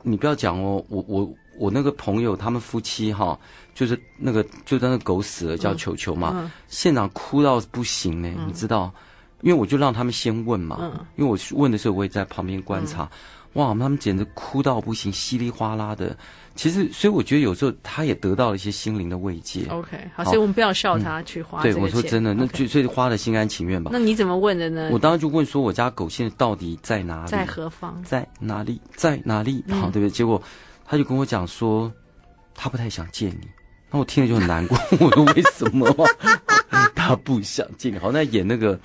[0.02, 3.38] 你不要讲哦，我我我那个朋友他们夫妻哈，
[3.74, 8.92] 就是那个就在那狗死了叫球球嘛，嗯嗯、现场哭到不行呢，嗯、你知道。
[9.42, 13.08] 因为我就让他们先问嘛，嗯、因为我问的时候我也在旁边观察，嗯、
[13.54, 16.16] 哇，他们简直哭到不行，稀里哗啦的。
[16.54, 19.66] 其实，所以我觉得有时候他也得到了一些心灵的慰藉。
[19.70, 21.62] OK，好，好所以我们不要笑他去花。
[21.62, 23.90] 对，我说真的，那就所以花的心甘情愿吧。
[23.92, 24.90] 那你怎么问的呢？
[24.92, 27.30] 我当时就问说，我家狗现在到底在哪里？
[27.30, 28.02] 在何方？
[28.04, 28.80] 在哪里？
[28.94, 29.64] 在哪里？
[29.70, 30.10] 好，对不对？
[30.10, 30.40] 结果
[30.84, 31.90] 他就跟我讲说，
[32.54, 33.48] 他不太想见你。
[33.90, 35.88] 那我听了就很难过，我说为什么
[36.94, 37.98] 他不想见你？
[37.98, 38.78] 好像演那个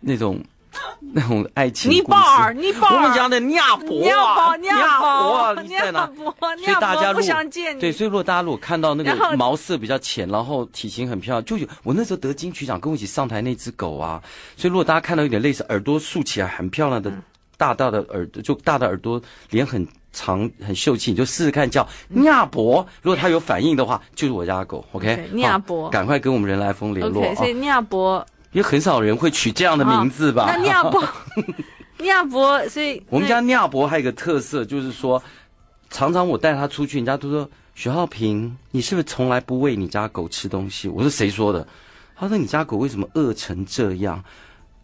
[0.00, 0.38] 那种。
[1.12, 6.10] 那种爱情故事，尼泊尔，尼泊尔，我们讲的亚伯啊，聂伯啊，你在哪？
[6.16, 7.80] 所以大家不想见你。
[7.80, 14.22] 对，所以如果大家如果看到那个毛色比较浅，然后体型很漂亮，就有我那时候得金曲奖跟我一起上台那只狗啊。
[14.56, 17.12] 所以如果大家看到有点类似耳朵竖起来很漂亮的
[17.56, 21.86] 大大的耳朵，就大的耳朵，脸很长很秀气，你就试试看叫
[22.24, 22.86] 亚伯。
[23.02, 24.84] 如果它有反应的话，就是我家的狗。
[24.92, 27.22] OK，亚伯，赶快跟我们人来疯联络。
[27.22, 28.24] OK，所以亚伯。
[28.54, 30.46] 因为很少人会取这样的名字吧？
[30.46, 31.04] 那聂伯，
[31.98, 35.22] 聂伯，所以我们家聂伯还有一个特色，就是说，
[35.90, 40.88] 常常我带他出去，人家都说许浩平，你是不是从来不喂你家狗吃东西？
[40.88, 41.66] 我说谁说的？
[42.16, 44.22] 他说你家狗为什么饿成这样？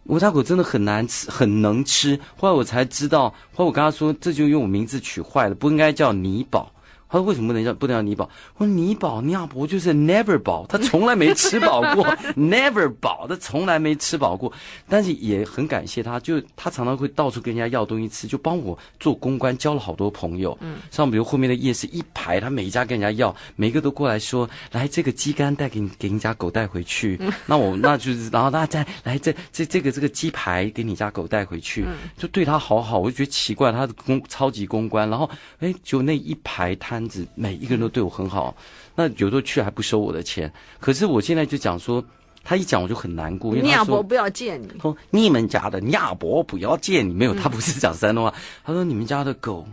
[0.03, 2.19] 我家狗真的很难吃，很能吃。
[2.35, 6.69] 后来我才知道，后来我跟他说，这就用我名字取坏了，不应该叫尼宝。
[7.11, 12.05] 他说：“为什么不能叫不能叫尼宝？”我说：“尼宝聂伯就是 never 饱，他从来没吃饱过，
[12.37, 14.51] never 饱，他从来没吃饱过。
[14.87, 20.57] 但是也很感谢他，就他常常会到处跟人家要东西吃，就帮我做公关，交了好多朋友。
[20.61, 32.99] 嗯，像比如后面的夜市一排，他每一家跟人家要，每一个都过来说：‘来，这个鸡肝带给你，给你家狗带回去。’那我那就是，然后那再来这这这个这个鸡排给你家狗带回去，就对他好好。
[32.99, 37.00] 我就觉得奇怪，他的公超级公关，然后哎，就那一排摊。”
[37.35, 38.55] 每一个人都对我很好，
[38.95, 40.51] 那有时候去还不收我的钱。
[40.79, 42.03] 可是我现在就讲说，
[42.43, 43.55] 他一讲我就很难过。
[43.55, 44.69] 因为他说，聂伯不要见你。
[44.81, 47.13] 说你们家的亚伯不要见你。
[47.13, 48.33] 没有，他不是讲山东话。
[48.63, 49.67] 他说你们家的狗，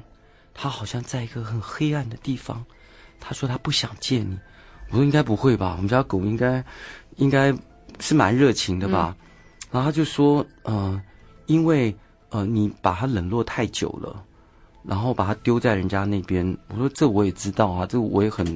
[0.55, 2.65] 他好像在一个很黑暗的地方。
[3.21, 4.39] 他说他不想见你。
[4.91, 5.75] 我说应该不会吧？
[5.77, 6.65] 我们家狗应该
[7.17, 7.53] 应该
[8.01, 9.17] 是蛮热情的吧？
[9.71, 11.01] 然后他就说，呃，
[11.47, 11.95] 因为
[12.31, 14.25] 呃你把它冷落太久了。
[14.89, 18.47] 然后把它丢在人家那边，我说这我也知道啊，这我也很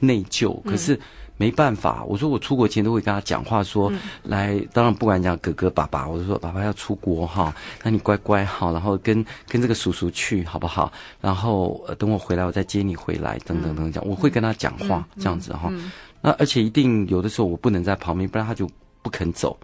[0.00, 0.98] 内疚，可是
[1.36, 2.02] 没办法。
[2.04, 10.90] 我说我出国前都会跟他讲话说，说来，当然不管讲哥哥爸爸，我就说爸爸要出国哈，那你乖乖哈，然后跟跟这个叔叔去好不好？
[11.20, 15.70] 然后等我回来我再接你回来，等等等等讲，我会跟他讲话这样子哈。
[16.22, 18.66] 那而且一定有的时候我不能在旁边，不然他就
[19.02, 19.54] 不肯走。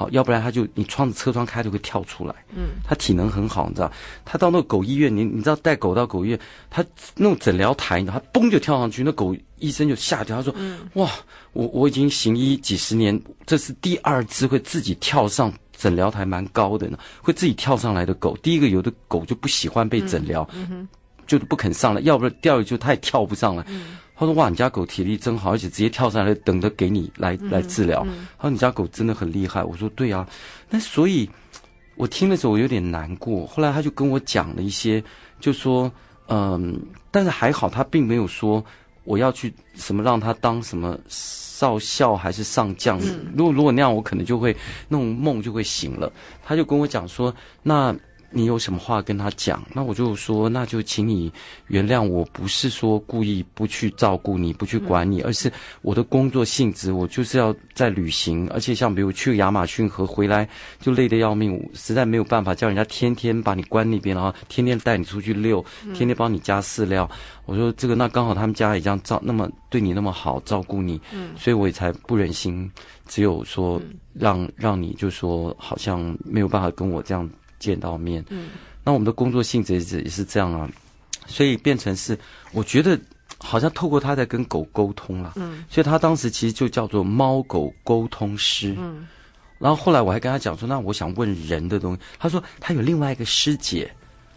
[0.00, 2.34] 好，要不然他就你窗子车窗开就会跳出来。
[2.56, 3.92] 嗯，他体能很好，你知道？
[4.24, 6.82] 他到那个狗医院，你你知道带狗到狗医院，他
[7.16, 11.10] 那种诊疗台，你知道，他嘣就跳上去，那狗医生就吓掉，他说：“嗯、哇，
[11.52, 18.34] 我我已经行医几十年，这是第二只会自己跳上诊疗台，蛮高的呢，会自己跳上来的狗。
[18.38, 20.88] 第一个有的狗就不喜欢被诊疗，嗯嗯、
[21.26, 23.62] 就不肯上来，要不然第二个就他也跳不上来。
[23.68, 28.02] 嗯”他说：“哇，你家狗体力真好，而且直接跳上来等着给你来来治疗。
[28.06, 30.28] 嗯”嗯、他说：“你家狗真的很厉害。”我说：“对啊。”
[30.68, 31.28] 那所以，
[31.96, 33.46] 我听的时候我有点难过。
[33.46, 35.02] 后来他就跟我讲了一些，
[35.40, 35.90] 就说
[36.28, 36.78] ：“嗯，
[37.10, 38.62] 但是还好，他并没有说
[39.04, 43.00] 我要去什么让他当什么少校还是上将。
[43.34, 44.54] 如果如果那样，我可能就会
[44.86, 46.12] 那种梦就会醒了。”
[46.44, 47.96] 他就跟我讲说：“那。”
[48.32, 49.62] 你有什么话跟他讲？
[49.72, 51.32] 那我就说，那就请你
[51.66, 60.48] 原谅我，不是说故意不去照顾你，不去管你，而是我的工作性质，我就是要在旅行，而且像比如去亚马逊河回来
[60.80, 65.64] 就累得要命，实在没有办法叫人家天天把你关那边，然后天天带你出去遛，
[65.94, 67.10] 天天帮你加饲料。
[67.46, 71.00] 我说这个，那刚好他们家也这样照，那么对你那么好，照顾你，
[71.36, 72.70] 所以我也才不忍心，
[73.08, 77.28] 只有说让让你就说好像没有办法跟我这样。
[77.60, 78.48] 见到面，嗯，
[78.82, 80.68] 那我们的工作性质也是也是这样啊，
[81.26, 82.18] 所以变成是，
[82.52, 82.98] 我觉得
[83.38, 89.06] 好像透过他在跟狗沟通了，嗯，所以他当时其实就叫做猫狗沟通师，嗯，
[89.58, 93.88] 然后后来我还跟他讲说，那我想问人的东西，他说他有另外一个师姐，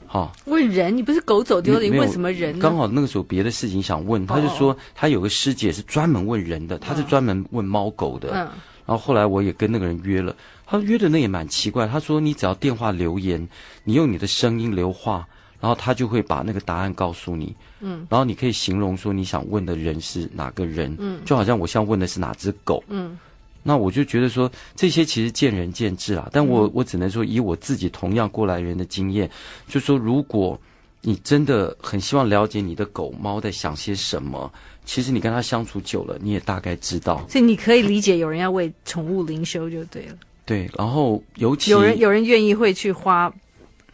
[0.05, 2.59] 哈，问人，你不是狗走丢了，你问什么人呢？
[2.61, 8.49] 刚好那个时候别的事情想问，他就说他有个师姐是专门问人的，他是专门问猫狗的，嗯。
[8.85, 11.87] 然后后来我也跟那个人约了，他约的那也蛮奇怪。
[11.87, 13.47] 他说你只要电话留言，
[13.83, 15.25] 你用你的声音留话，
[15.59, 17.55] 然后他就会把那个答案告诉你。
[17.79, 20.93] 嗯，然后你可以形容说你想问的人是哪个人。
[20.99, 22.83] 嗯，就好像我想问的是哪只狗。
[22.89, 23.17] 嗯，
[23.63, 26.27] 那我就觉得说这些其实见仁见智啦。
[26.31, 29.29] 但我我只能说以我自己同样过来人的经验，
[29.67, 30.59] 就说如果
[31.01, 34.51] 你真的很希望了解你的狗猫在想些什么。
[34.85, 37.25] 其实你跟他相处久了，你也大概知道。
[37.29, 40.15] 所以你可以理解有人要为宠物灵修就对了。
[40.45, 43.33] 对，然后尤其有人有人愿意会去花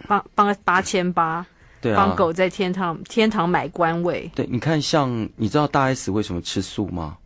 [0.08, 1.46] 帮帮八千八，
[1.80, 4.30] 对啊，帮狗在天堂天堂买官位。
[4.34, 7.18] 对，你看像你知道大 S 为什么吃素吗？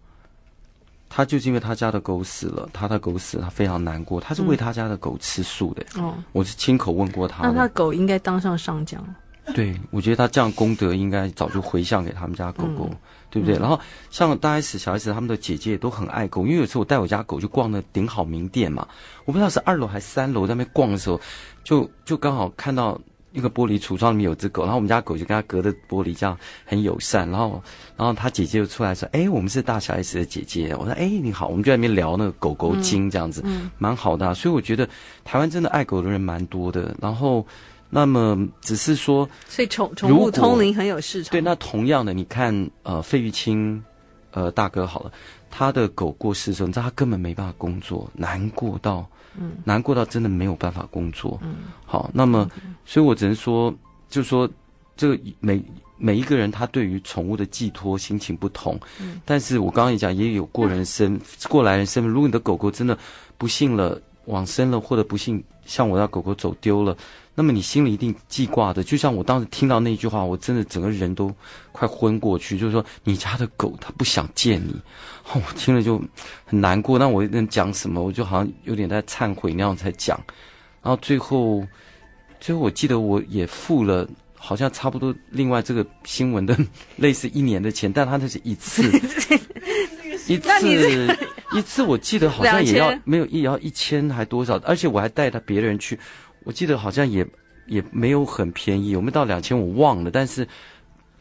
[1.15, 5.83] 他就是因为他家的狗死了，他的狗死了，他非常难过，他是为他家的狗吃素的。
[6.01, 7.43] 哦、嗯，我是亲口问过他。
[7.43, 9.01] 那他狗应该当上上将。
[9.53, 12.97] 对，我觉得他这样功德应该早就回向给他们家狗狗，嗯、
[13.29, 13.57] 对不对？
[13.57, 13.77] 嗯、然后
[14.09, 18.87] 像大 S、小 S 他们的姐姐都很爱狗，因为有时候我带我家狗去逛那顶好名店嘛，
[19.25, 21.19] 我不知道是二楼还是三楼，在那边逛的时候，
[21.61, 22.97] 就就刚好看到
[23.33, 27.61] 一个玻璃橱窗里面有只狗，然后我们家狗就跟他隔着玻璃这样很友善，然后
[27.97, 34.33] 然后他姐姐就出来说：“哎，我们是大小 S 的姐姐。”我说：“哎，你好。”我们就在那边聊那个狗狗经这样子，嗯嗯、蛮好的、啊。
[34.33, 34.87] 所以我觉得
[35.25, 37.45] 台湾真的爱狗的人蛮多的，然后。
[37.93, 41.31] 那么只是说，所以宠宠物通灵很有市场。
[41.31, 43.83] 对，那同样的，你看，呃，费玉清，
[44.31, 45.11] 呃，大哥好了，
[45.51, 51.39] 他的狗过世的时候，你知道他根本没办法工作，难过到，嗯，难过到真的没有办法工作。
[51.43, 53.71] 嗯，好，那么，嗯、所以我只能说，
[54.09, 54.49] 就是说，
[54.97, 55.63] 这个每
[55.99, 58.75] 每一个人他对于宠物的寄托心情不同。
[58.99, 62.97] 嗯，但是我刚刚也讲，也有过人生、嗯、过来人生，如果你的狗狗真的
[63.37, 66.97] 不幸了往生了，或者不幸像我家狗狗走丢了。
[67.35, 71.33] 那么你心里一定记挂的，就像我当时听到那句话，我真的整个人都
[71.71, 72.59] 快昏过去。
[72.59, 74.71] 就是说，你家的狗它不想见你，
[75.33, 75.99] 哦，我听了就
[76.45, 76.99] 很难过。
[76.99, 78.03] 那我能讲什么？
[78.03, 80.15] 我就好像有点在忏悔那样才讲。
[80.83, 81.65] 然后最后，
[82.39, 84.07] 最后我记得我也付了，
[84.37, 86.55] 好像差不多另外这个新闻的
[86.97, 88.83] 类似一年的钱，但他那是一次，
[90.27, 91.17] 一 次
[91.55, 95.97] 一次，我记得好像也要没有也要一千还多少，而且我还带他别人去。
[96.43, 97.25] 我记得好像也
[97.67, 100.47] 也没有很便宜，有没有到两千我忘了，但是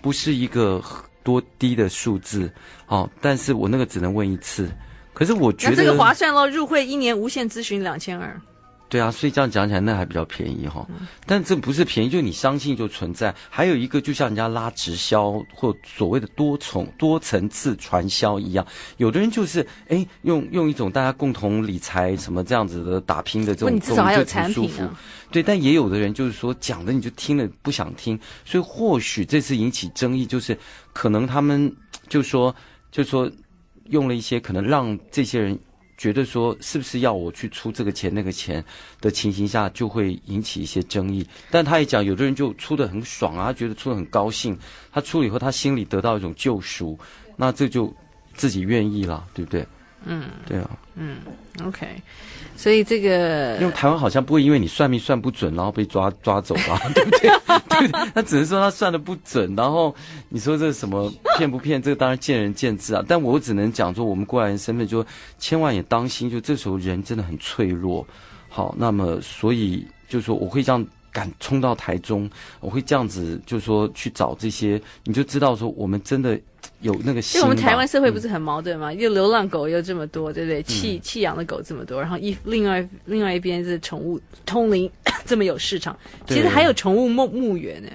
[0.01, 0.83] 不是一个
[1.23, 2.51] 多低的数字
[2.87, 3.09] 哦。
[3.21, 4.71] 但是我那个只能问一次，
[5.13, 8.41] 可是我觉得这个划算哦，入会一年无限咨询两千二。
[8.93, 10.87] 对啊，所以这样讲起来那还比较便宜哈，
[11.25, 13.35] 但这不是便宜，就你相信就存在。
[13.49, 18.67] 还有一个就像人家拉直销或所谓的多重多层次传销一样，
[18.99, 24.95] 有的人就是哎用用一种大家共同理财什么这样子的打拼的这种，你至少还有产品啊。
[25.31, 30.55] 对，但也有的人就是说讲的你就听了不想听，所以或许这次引起争议就是
[30.93, 31.75] 可能他们
[32.11, 32.55] 就说
[32.91, 33.33] 就说
[33.87, 35.59] 用了一些可能让这些人。
[36.03, 38.65] 觉得说是不是要我去出这个钱那个钱
[39.01, 41.25] 的情形下，就会引起一些争议。
[41.49, 44.59] 但他也讲，有的人就出的很爽啊，觉得出的很高兴。
[44.91, 46.99] 他出了以后，他心里得到一种救赎，
[47.37, 47.95] 那这就
[48.35, 49.65] 自己愿意了，对不对？
[50.05, 51.19] 嗯，对啊，嗯
[51.65, 51.87] ，OK。
[52.57, 57.31] 所以这个，因为台湾好像不会因为你算命算不准，然后被抓抓走吧， 对不对？
[57.69, 59.95] 对，他只能说他算的不准，然后
[60.29, 61.81] 你说这什么骗不骗？
[61.81, 63.05] 这个当然见仁见智啊。
[63.09, 65.05] 但我只能讲说，我们过来人身份，就
[65.39, 68.07] 千万也当心，就这时候人真的很脆弱。
[68.49, 72.31] 好，那么所以就是说，我会这样敢冲到台中，
[72.61, 76.39] 我会这样子就是说去找这些，你就知道说我们真的。
[76.81, 78.93] 有那个心，因为我们台湾社会不是很矛盾吗？
[78.93, 80.63] 又、嗯、流浪狗又这么多，对不对？
[80.63, 84.91] 弃弃养的狗这么多，然后一另外另外一边是宠物 通灵
[85.25, 85.97] 这么有市场，
[86.27, 87.89] 其实还有宠物墓墓园呢。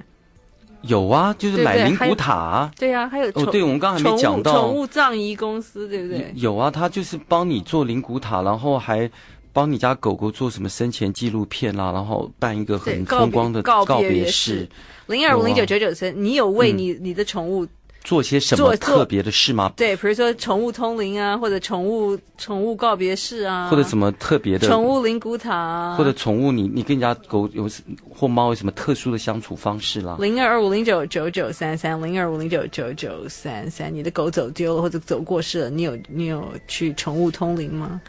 [0.84, 2.90] 有啊，就是买灵骨塔、啊对。
[2.90, 6.32] 对啊，还有哦，对，我们刚刚还没讲到宠物葬仪公司，对不对？
[6.36, 9.10] 有啊，他就是帮你做灵骨塔，然后还
[9.52, 14.70] 帮你家狗狗做什么生前纪录片啦，然后办一个很风光的告别式。
[15.08, 17.68] 零二五零九九九三，你有为你、嗯、你的宠物？
[18.08, 19.70] 做些什么特别的事吗？
[19.76, 27.70] 对，比如说宠物通灵啊，或者宠物宠物告别式啊，或者什么特别的宠物灵骨塔啊，或者宠物你你跟人家狗有
[28.10, 30.16] 或猫有什么特殊的相处方式啦？
[30.22, 38.00] 零二二五零九九九三三零二五零九九九三三，你的狗走丢了或者走过世了，你有你有去宠物通灵吗？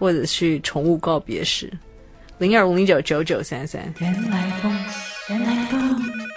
[0.00, 1.72] 或者去宠物告别式？
[2.38, 3.94] 零二五零九九九三三。
[4.00, 4.76] 原来风，
[5.28, 6.33] 原来风。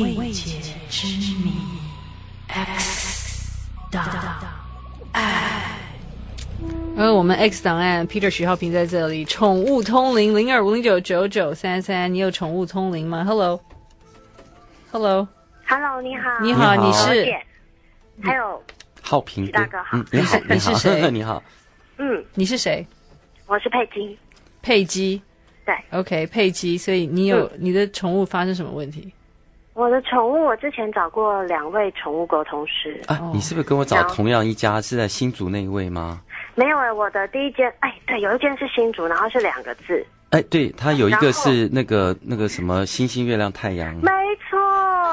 [0.00, 1.06] 未解之
[1.44, 1.52] 谜。
[2.48, 4.02] X 档
[5.12, 5.76] 案，
[6.96, 9.22] 而我们 X 档案，Peter 徐浩平在这里。
[9.26, 17.36] 宠物通灵零二五零九九九三三，你有宠物通灵吗？Hello，Hello，Hello，你好，你好，你是？
[18.22, 18.62] 还有。
[19.02, 21.08] 浩平大哥好，你好，你是谁？
[21.12, 21.42] 你好，
[21.98, 22.86] 嗯，你是谁？
[23.46, 24.18] 我是佩姬，
[24.62, 25.20] 佩姬，
[25.66, 29.12] 对，OK，佩姬，所以你有你的宠物发生什么问题？
[29.74, 33.00] 我的宠物，我之前找过两位宠物沟通师。
[33.06, 34.80] 啊，你是不是跟我找同样一家？
[34.80, 36.20] 是在新竹那一位吗？
[36.54, 44.10] 没有哎，我的第一间，哎，对，有一间是新竹，然后是两个字，哎，对，他有一个是那个那个什么星星、月亮、太阳，没
[44.50, 44.58] 错，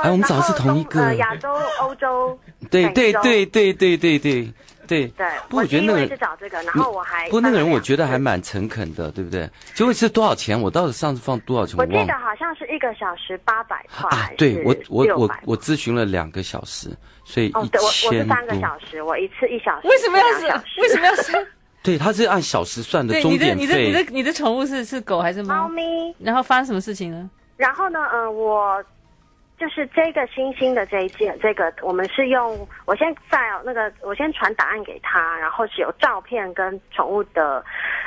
[0.04, 1.50] 哎，我们找的是同一个，亚洲、
[1.82, 2.38] 欧洲。
[2.70, 4.54] 对对对对对对对
[4.90, 9.48] 对对，不过我觉得那个人是找这个，然后我还不过那个人我觉得还蛮诚恳的，对不对？
[9.76, 10.60] 结果是多少钱？
[10.60, 11.78] 我到底上次放多少钱？
[11.78, 14.28] 我记得好像是一个小时八百块啊！
[14.36, 16.90] 对我我我我咨询了两个小时，
[17.24, 17.68] 所以一千多。
[17.68, 19.88] 哦，对，我我是三个小时，我一次一小时。
[19.88, 20.82] 为什么要是？
[20.82, 21.48] 为什么要是？
[21.84, 23.62] 对，他是按小时算的钟点费。
[23.62, 25.64] 你的你的你的你的宠物是是狗还是猫？
[25.64, 25.84] 猫咪。
[26.18, 27.30] 然后发生什么事情呢？
[27.58, 28.84] 然后呢，嗯、呃，我。
[29.60, 37.64] 就是这个星星的这一件，这个我们是用我先在那个我先传答案给他，然后是有照片跟宠物的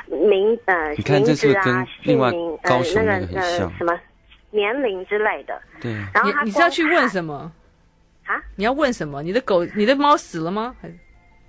[0.07, 4.00] 名呃名字啊姓名呃那个呃什么
[4.50, 5.61] 年龄之类的。
[5.78, 5.92] 对。
[6.14, 7.53] 然后他你你是要去问什么
[8.24, 8.40] 啊？
[8.57, 9.22] 你要问什么？
[9.22, 10.74] 你的狗你的猫死了吗？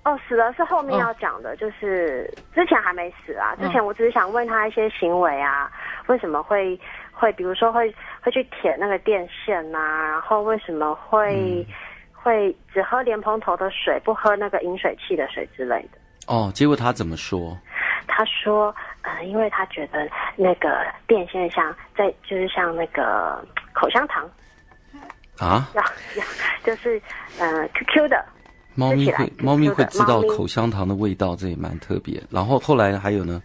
[0.04, 3.56] 哦，死了是后面要讲的，哦、就是之前还没死啊。
[3.56, 5.72] 之前我只是想问他一些行为啊，
[6.08, 6.78] 为什么会。
[7.14, 11.66] 会，比如说会会去舔那个电线呐、啊，然后为什么会、嗯、
[12.12, 15.98] 会只喝莲蓬头的水，不喝那个饮水器的水之类的？
[16.26, 17.56] 哦，结果他怎么说？
[18.06, 23.42] 他说，呃，因为他觉得那个电线像在，就是像那个
[23.72, 24.28] 口香糖
[25.38, 25.68] 啊，
[26.64, 27.00] 就是
[27.38, 28.24] 呃 QQ 的，
[28.74, 32.22] 猫咪会猫咪会知道口香糖的味道，这也蛮特别。
[32.30, 33.42] 然后后来还有呢？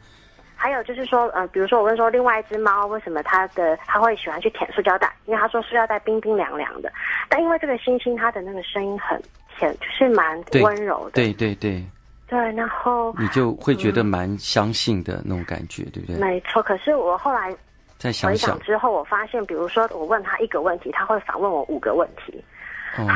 [0.62, 5.16] 还有就是说，呃，比如说我问说，另外一只猫为什么它的它会喜欢去舔塑胶袋？
[5.26, 6.92] 因为他说塑胶袋冰冰凉凉的。
[7.30, 9.18] 但因为这个星星它的那个声音很
[9.58, 11.12] 甜，就是蛮温柔的。
[11.12, 11.82] 对对对。
[12.28, 16.18] 对，然后你就会觉得蛮相信的那种感觉，嗯、对不对？
[16.18, 16.62] 没错。
[16.62, 17.56] 可是我后来
[17.98, 22.44] 再想想之后，我发现，比如说我问他一个问题，他会反问我五个问题。
[22.98, 23.08] 哦，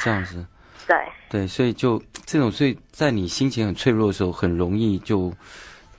[0.00, 0.44] 这样子。
[0.88, 0.96] 对
[1.28, 5.30] 对，所以就这种，所以在你心情很脆弱的时候，很容易就。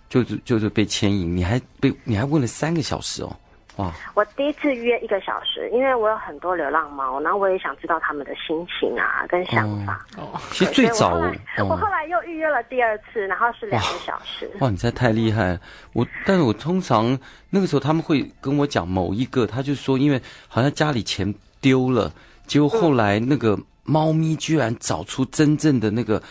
[0.10, 3.36] 就是就是被牵引，你还被你还问了三个小时哦，
[3.76, 3.93] 哇！
[4.16, 10.05] 我第一次约一个小时，因为我有很多流浪猫，然后我也想知道他们的心情啊跟想法。
[10.18, 14.47] 哦，其实最早我后、哦、我后来又预约了第二次，然后是两个小时。
[14.55, 15.60] 哇，哇你这太厉害了！
[15.93, 22.12] 我但是我通常那个时候他们会跟我讲某一个，他就说因为好像家里钱丢了，
[22.47, 26.24] 结果后来那个猫咪居然找出真正的那个。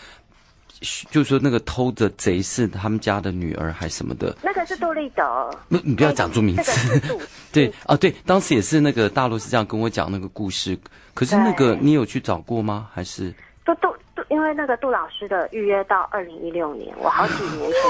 [1.09, 4.35] 就是说那个偷的贼是他们家的女儿还是什么的？
[4.43, 5.49] 那个是杜立德。
[5.67, 7.17] 那你不要讲出名字。
[7.51, 10.77] 对 啊，对，当时也是那个大陆是这样跟我讲那个故事。
[11.13, 12.87] 可是那个你有去找过吗？
[12.93, 13.33] 还是？
[13.65, 17.81] 杜杜杜，因为那个杜老师的预约到二零一六年，我好几年前。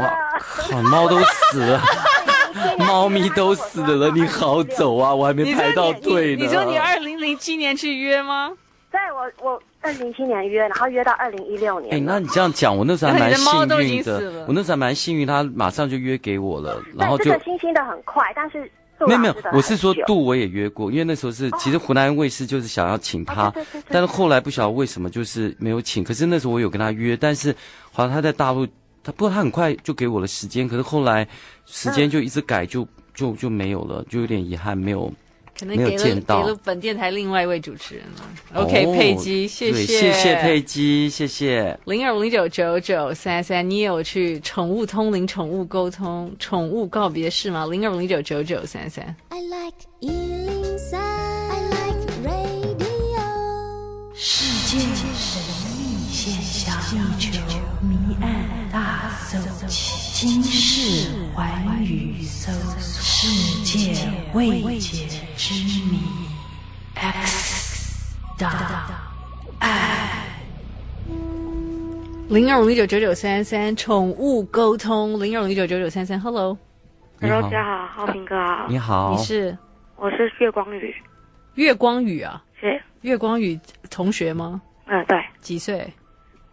[0.00, 1.80] 哇， 猫都死了，
[2.84, 5.14] 猫咪都死了，你好走啊！
[5.14, 6.44] 我还没排到队呢。
[6.44, 8.52] 你说你二零零七年去约吗？
[8.90, 9.62] 对，我我。
[9.84, 11.92] 二零零七年约，然后约到二零一六年。
[11.92, 14.44] 哎、欸，那你这样讲，我那时候还 蛮幸运的。
[14.48, 17.24] 我那时候还蛮幸运，他马上就约给我了，然后就。
[17.24, 18.60] 这个星星的很快，但是
[19.06, 23.52] 没有没有，我是说度我也约过，因为那时候是其实湖南卫视就是想要请他，
[23.88, 26.02] 但是后来不晓得为什么就是没有请。
[26.02, 27.54] 可是那时候我有跟他约，但是
[27.92, 28.66] 好像他在大陆，
[29.02, 31.28] 他不过他很快就给我了时间，可是后来
[31.66, 35.12] 时间就一直改，就就就没有了，就有点遗憾没有。
[35.58, 38.62] 可能给了给了本电台另外一位主持人了。
[38.62, 41.78] OK，佩姬，谢谢，谢谢佩姬，谢谢。
[41.84, 47.66] 零二五零九九九三三，你有去宠物通灵、宠物沟通、宠物告别式吗？
[47.66, 49.04] 零二五零九九九三三。
[49.28, 52.84] I like 103, I like radio。
[54.14, 54.78] 世界
[55.14, 55.40] 神
[55.78, 56.76] 秘现象，
[57.18, 63.94] 地球谜案大搜集，今世寰宇搜索，世界
[64.32, 65.13] 未解。
[65.46, 65.52] 之
[65.90, 65.98] 谜
[66.94, 68.50] ，X 档
[69.58, 69.68] 案，
[72.30, 78.34] 零二五零九九九三三，宠物沟通，零二五零九九九三三，Hello，Hello，大家好，浩平哥。
[78.42, 79.54] 好，你好，你是，
[79.96, 80.96] 我是月光雨，
[81.56, 84.62] 月光雨啊，是月光雨同学吗？
[84.86, 85.92] 嗯，对，几岁？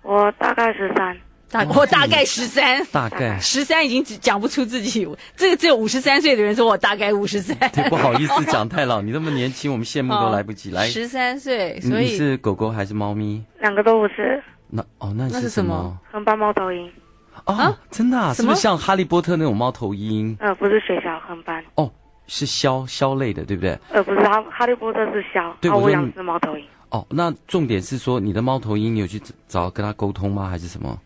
[0.01, 1.17] 我大概十三。
[1.51, 7.57] 大我大概十三，大概十三已经讲不出自己，这个只有五十三岁的人说我大概五十三。
[7.71, 10.71] 对， 不好意思讲太老，你那么年轻，我们羡慕都来不及。
[10.71, 13.43] 来， 十三岁，所以你是狗狗还是猫咪？
[13.59, 14.41] 两个都不是。
[14.69, 15.99] 那哦，那是什么？
[16.09, 16.89] 横斑猫头鹰。
[17.45, 18.33] 哦，真的啊？
[18.33, 20.35] 是不是像哈利波特那种猫头鹰？
[20.39, 21.61] 呃，不是雪小横斑。
[21.75, 21.91] 哦，
[22.27, 23.77] 是枭枭类的，对不对？
[23.91, 26.63] 呃，不是，哈哈利波特是枭，对，我养是猫头鹰。
[26.89, 30.47] 哦，那重点是说你的猫头鹰，你有去找跟他沟通吗？
[30.47, 30.97] 还是什么？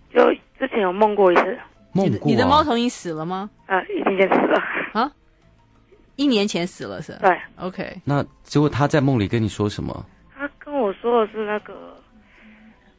[0.59, 0.65] 就。
[0.67, 1.57] 之前有梦过一次，
[1.93, 3.49] 梦过、啊、你，你的猫头鹰死了吗？
[3.67, 5.11] 呃，一年前死了啊，
[6.15, 7.13] 一年前死了是？
[7.21, 8.01] 对，OK。
[8.03, 10.05] 那结果他在梦里跟你说什么？
[10.37, 11.97] 他跟我说的是那个，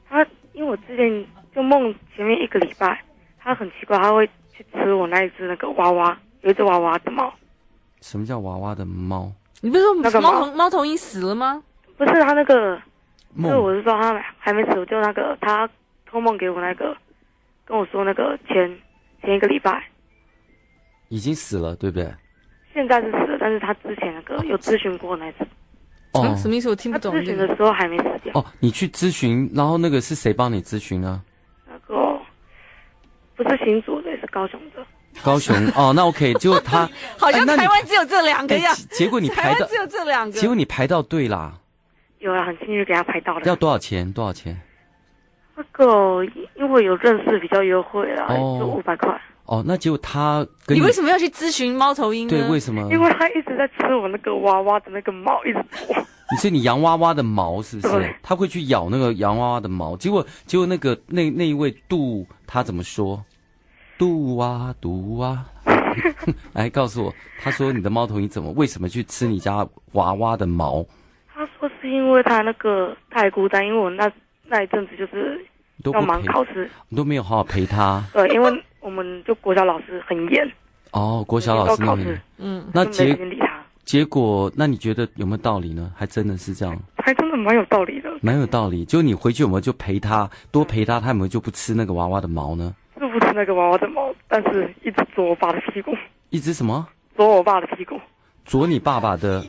[0.08, 3.00] 他因为我之前就梦前面一个礼拜，
[3.38, 7.32] 他很奇怪，他会去吃我那一只那个娃娃，有一只娃娃的猫。
[8.00, 9.32] 什么叫娃娃的猫？
[9.62, 11.62] 你不是说那个猫头猫头鹰死了吗？
[11.96, 12.80] 不是，他那个
[13.42, 15.68] 就是我是说他还没死，就那个他
[16.04, 16.96] 托梦给我那个，
[17.66, 18.78] 跟我说那个前
[19.22, 19.82] 前一个礼拜
[21.08, 22.08] 已经死了，对不对？
[22.72, 25.38] 现在是死了，但是他之前那个有咨询过那次。
[26.12, 26.68] 哦，什么意思？
[26.68, 27.14] 我听不懂。
[27.14, 28.32] 咨询的时候还没死掉。
[28.34, 31.22] 哦，你去咨询，然后那个是谁帮你咨询呢？
[31.68, 32.18] 那个
[33.34, 34.86] 不是新竹的，是高雄的。
[35.22, 36.88] 高雄哦，那 OK，结果他
[37.18, 38.72] 好像台湾只有这两个呀。
[38.90, 41.58] 结果你排到只有这两个，结果你排到队啦。
[42.18, 43.46] 有啊，很幸运给他排到了。
[43.46, 44.10] 要多少钱？
[44.12, 44.60] 多少钱？
[45.56, 46.22] 那个
[46.54, 49.18] 因为有认识比较优惠啦，就五百块。
[49.46, 52.30] 哦，那结果他跟你，你为什么要去咨询猫头鹰呢？
[52.30, 52.82] 对，为什么？
[52.92, 56.04] 因为他一直在吃我那个娃娃的那个毛，一直抓。
[56.32, 58.14] 你是你洋娃娃的毛是不是？
[58.22, 63.24] 他会去咬那个洋娃娃的毛，结果结果那个那那一位杜他怎么说？
[63.96, 65.46] 杜啊杜啊，
[66.52, 70.84] 来 告诉我，他说你的猫头鹰怎么为什么去吃你家娃娃的毛？
[71.32, 74.10] 他说是因为他那个太孤单，因为我那
[74.48, 75.44] 那一阵子就是
[75.92, 78.04] 要忙考试，你都没有好好陪他。
[78.12, 78.62] 对，因为。
[78.78, 80.48] 我们就国小老师很严
[80.92, 82.04] 哦，国小老师那里，
[82.38, 83.18] 嗯，那结
[83.84, 85.90] 结果，那你觉得有没有道理呢？
[85.96, 88.84] 还真的是这样，还真的蛮有道理的，蛮有道理。
[88.84, 92.72] 就你回去有没有就陪他，多陪他，他有没有就不吃那个娃娃的毛呢？
[92.96, 95.92] 是不吃那个娃娃的毛，但是一直啄我爸的屁股，
[96.30, 96.86] 一直什么？
[97.16, 97.98] 啄我爸的屁股，
[98.44, 99.44] 啄你爸爸的。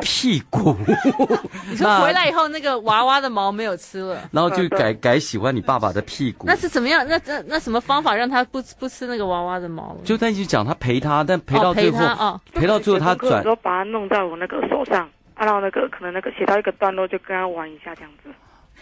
[0.00, 0.74] 屁股，
[1.68, 6.46] 你说回来以后那个娃娃的毛没有吃了，然后就改改喜欢你爸爸的屁股。
[6.46, 7.06] 那是怎么样？
[7.08, 9.96] 那那那什么方法让他不不吃那个娃娃的毛？
[10.04, 18.30] 就在一起讲他陪他，但陪到最后，哦、陪，陪到最后他转，说把他弄在我那个手上，然后那个可能那个写到一个段落就跟他玩一下这样子。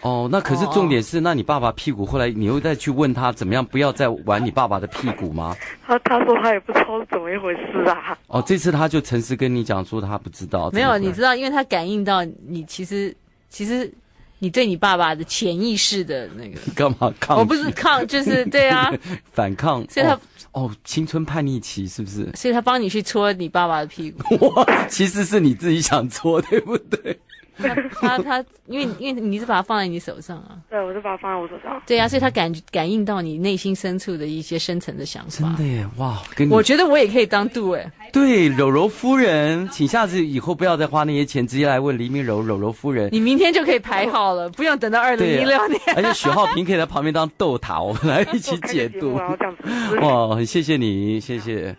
[0.01, 5.55] 哦，那可是重点是，那你爸爸屁股后来你又再去问他怎么样，不要再玩你爸爸的屁股吗？
[5.85, 8.17] 他他说他也不知道是怎么一回事啊。
[8.27, 10.69] 哦，这次他就诚实跟你讲说他不知道。
[10.71, 13.15] 没有，你知道，因为他感应到你其实
[13.49, 13.91] 其实
[14.39, 17.37] 你对你爸爸的潜意识的那个 干嘛抗？
[17.39, 18.93] 我不是抗，就是对啊，
[19.33, 19.83] 反抗。
[19.89, 20.13] 所以他
[20.51, 22.31] 哦，哦，青春叛逆期是不是？
[22.35, 24.47] 所以他帮你去搓你爸爸的屁股。
[24.53, 27.19] 哇，其实是你自己想搓，对不对？
[27.99, 31.81] 他他他，因为因为你是把它放在你手上啊，对，我是把它放在我手上。
[31.85, 35.55] 对啊，所以他感感应到你内心深处的一些深层的想法。
[35.55, 36.21] 真的耶，哇！
[36.35, 37.91] 跟你我觉得我也可以当度哎。
[38.13, 43.09] 对，柔柔夫人，请下次以后不要再花那些钱，直接来问黎明柔柔柔夫人。
[43.11, 45.79] 你明天就可以排好了，不用等到二零一六年。
[45.95, 49.13] 而且许浩平可以在旁边当逗塔，我们来一起解读。
[50.01, 51.75] 哇，很谢谢你，谢谢。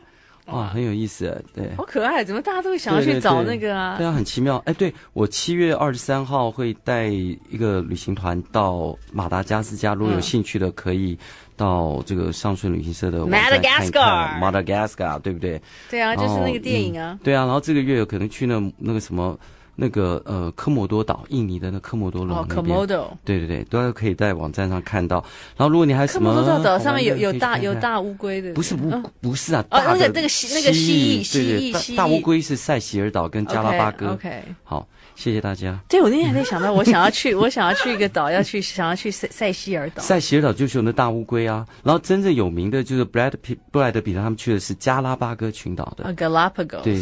[0.51, 3.97] 哇，很有意思，对，好可爱，怎么大家都会想要去找那个啊？
[3.97, 4.57] 对啊，很奇妙。
[4.67, 11.19] 哎，对，我七月二十三号会带一个旅行团到马达加斯加，如果有兴趣的可以
[11.57, 14.41] 到这个上顺旅行社的网站看一看。
[14.41, 15.61] Madagascar，对不对？
[15.91, 17.19] 对啊，就是那个电影啊。
[17.23, 19.39] 对啊，然后这个月有可能去那那个什么。
[19.81, 22.77] 那个呃，科摩多岛，印尼的那科摩多岛那边，
[23.25, 25.25] 对对对，都可以在网站上看到。
[25.57, 34.15] 然后，如果你还什么，科摩多岛上面有有大有大乌龟的，不是不不是啊，哦，那个那个蜥那个蜥蜴蜥蜴大乌龟是塞西尔岛跟加拉巴哥。
[34.15, 35.79] OK，好，谢谢大家。
[35.89, 40.03] 对，我那天还在想到， 我想要去，我想要去一个岛，要去想要去塞塞西尔岛。
[40.03, 46.13] 塞西尔岛就是有那大乌龟啊，然后真正有名的就是布莱德皮布莱德比特他们去的是加拉巴哥群岛的。
[46.15, 46.83] Galapagos。
[46.83, 47.01] 对。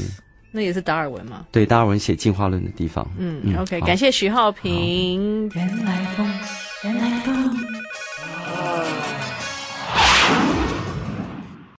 [0.56, 1.44] 那也是达尔文嘛。
[1.52, 3.06] 对达尔文写进化论的地方。
[3.18, 5.50] 嗯 ok 感谢徐浩平。
[5.54, 6.26] 原来风
[6.82, 7.76] 原来风。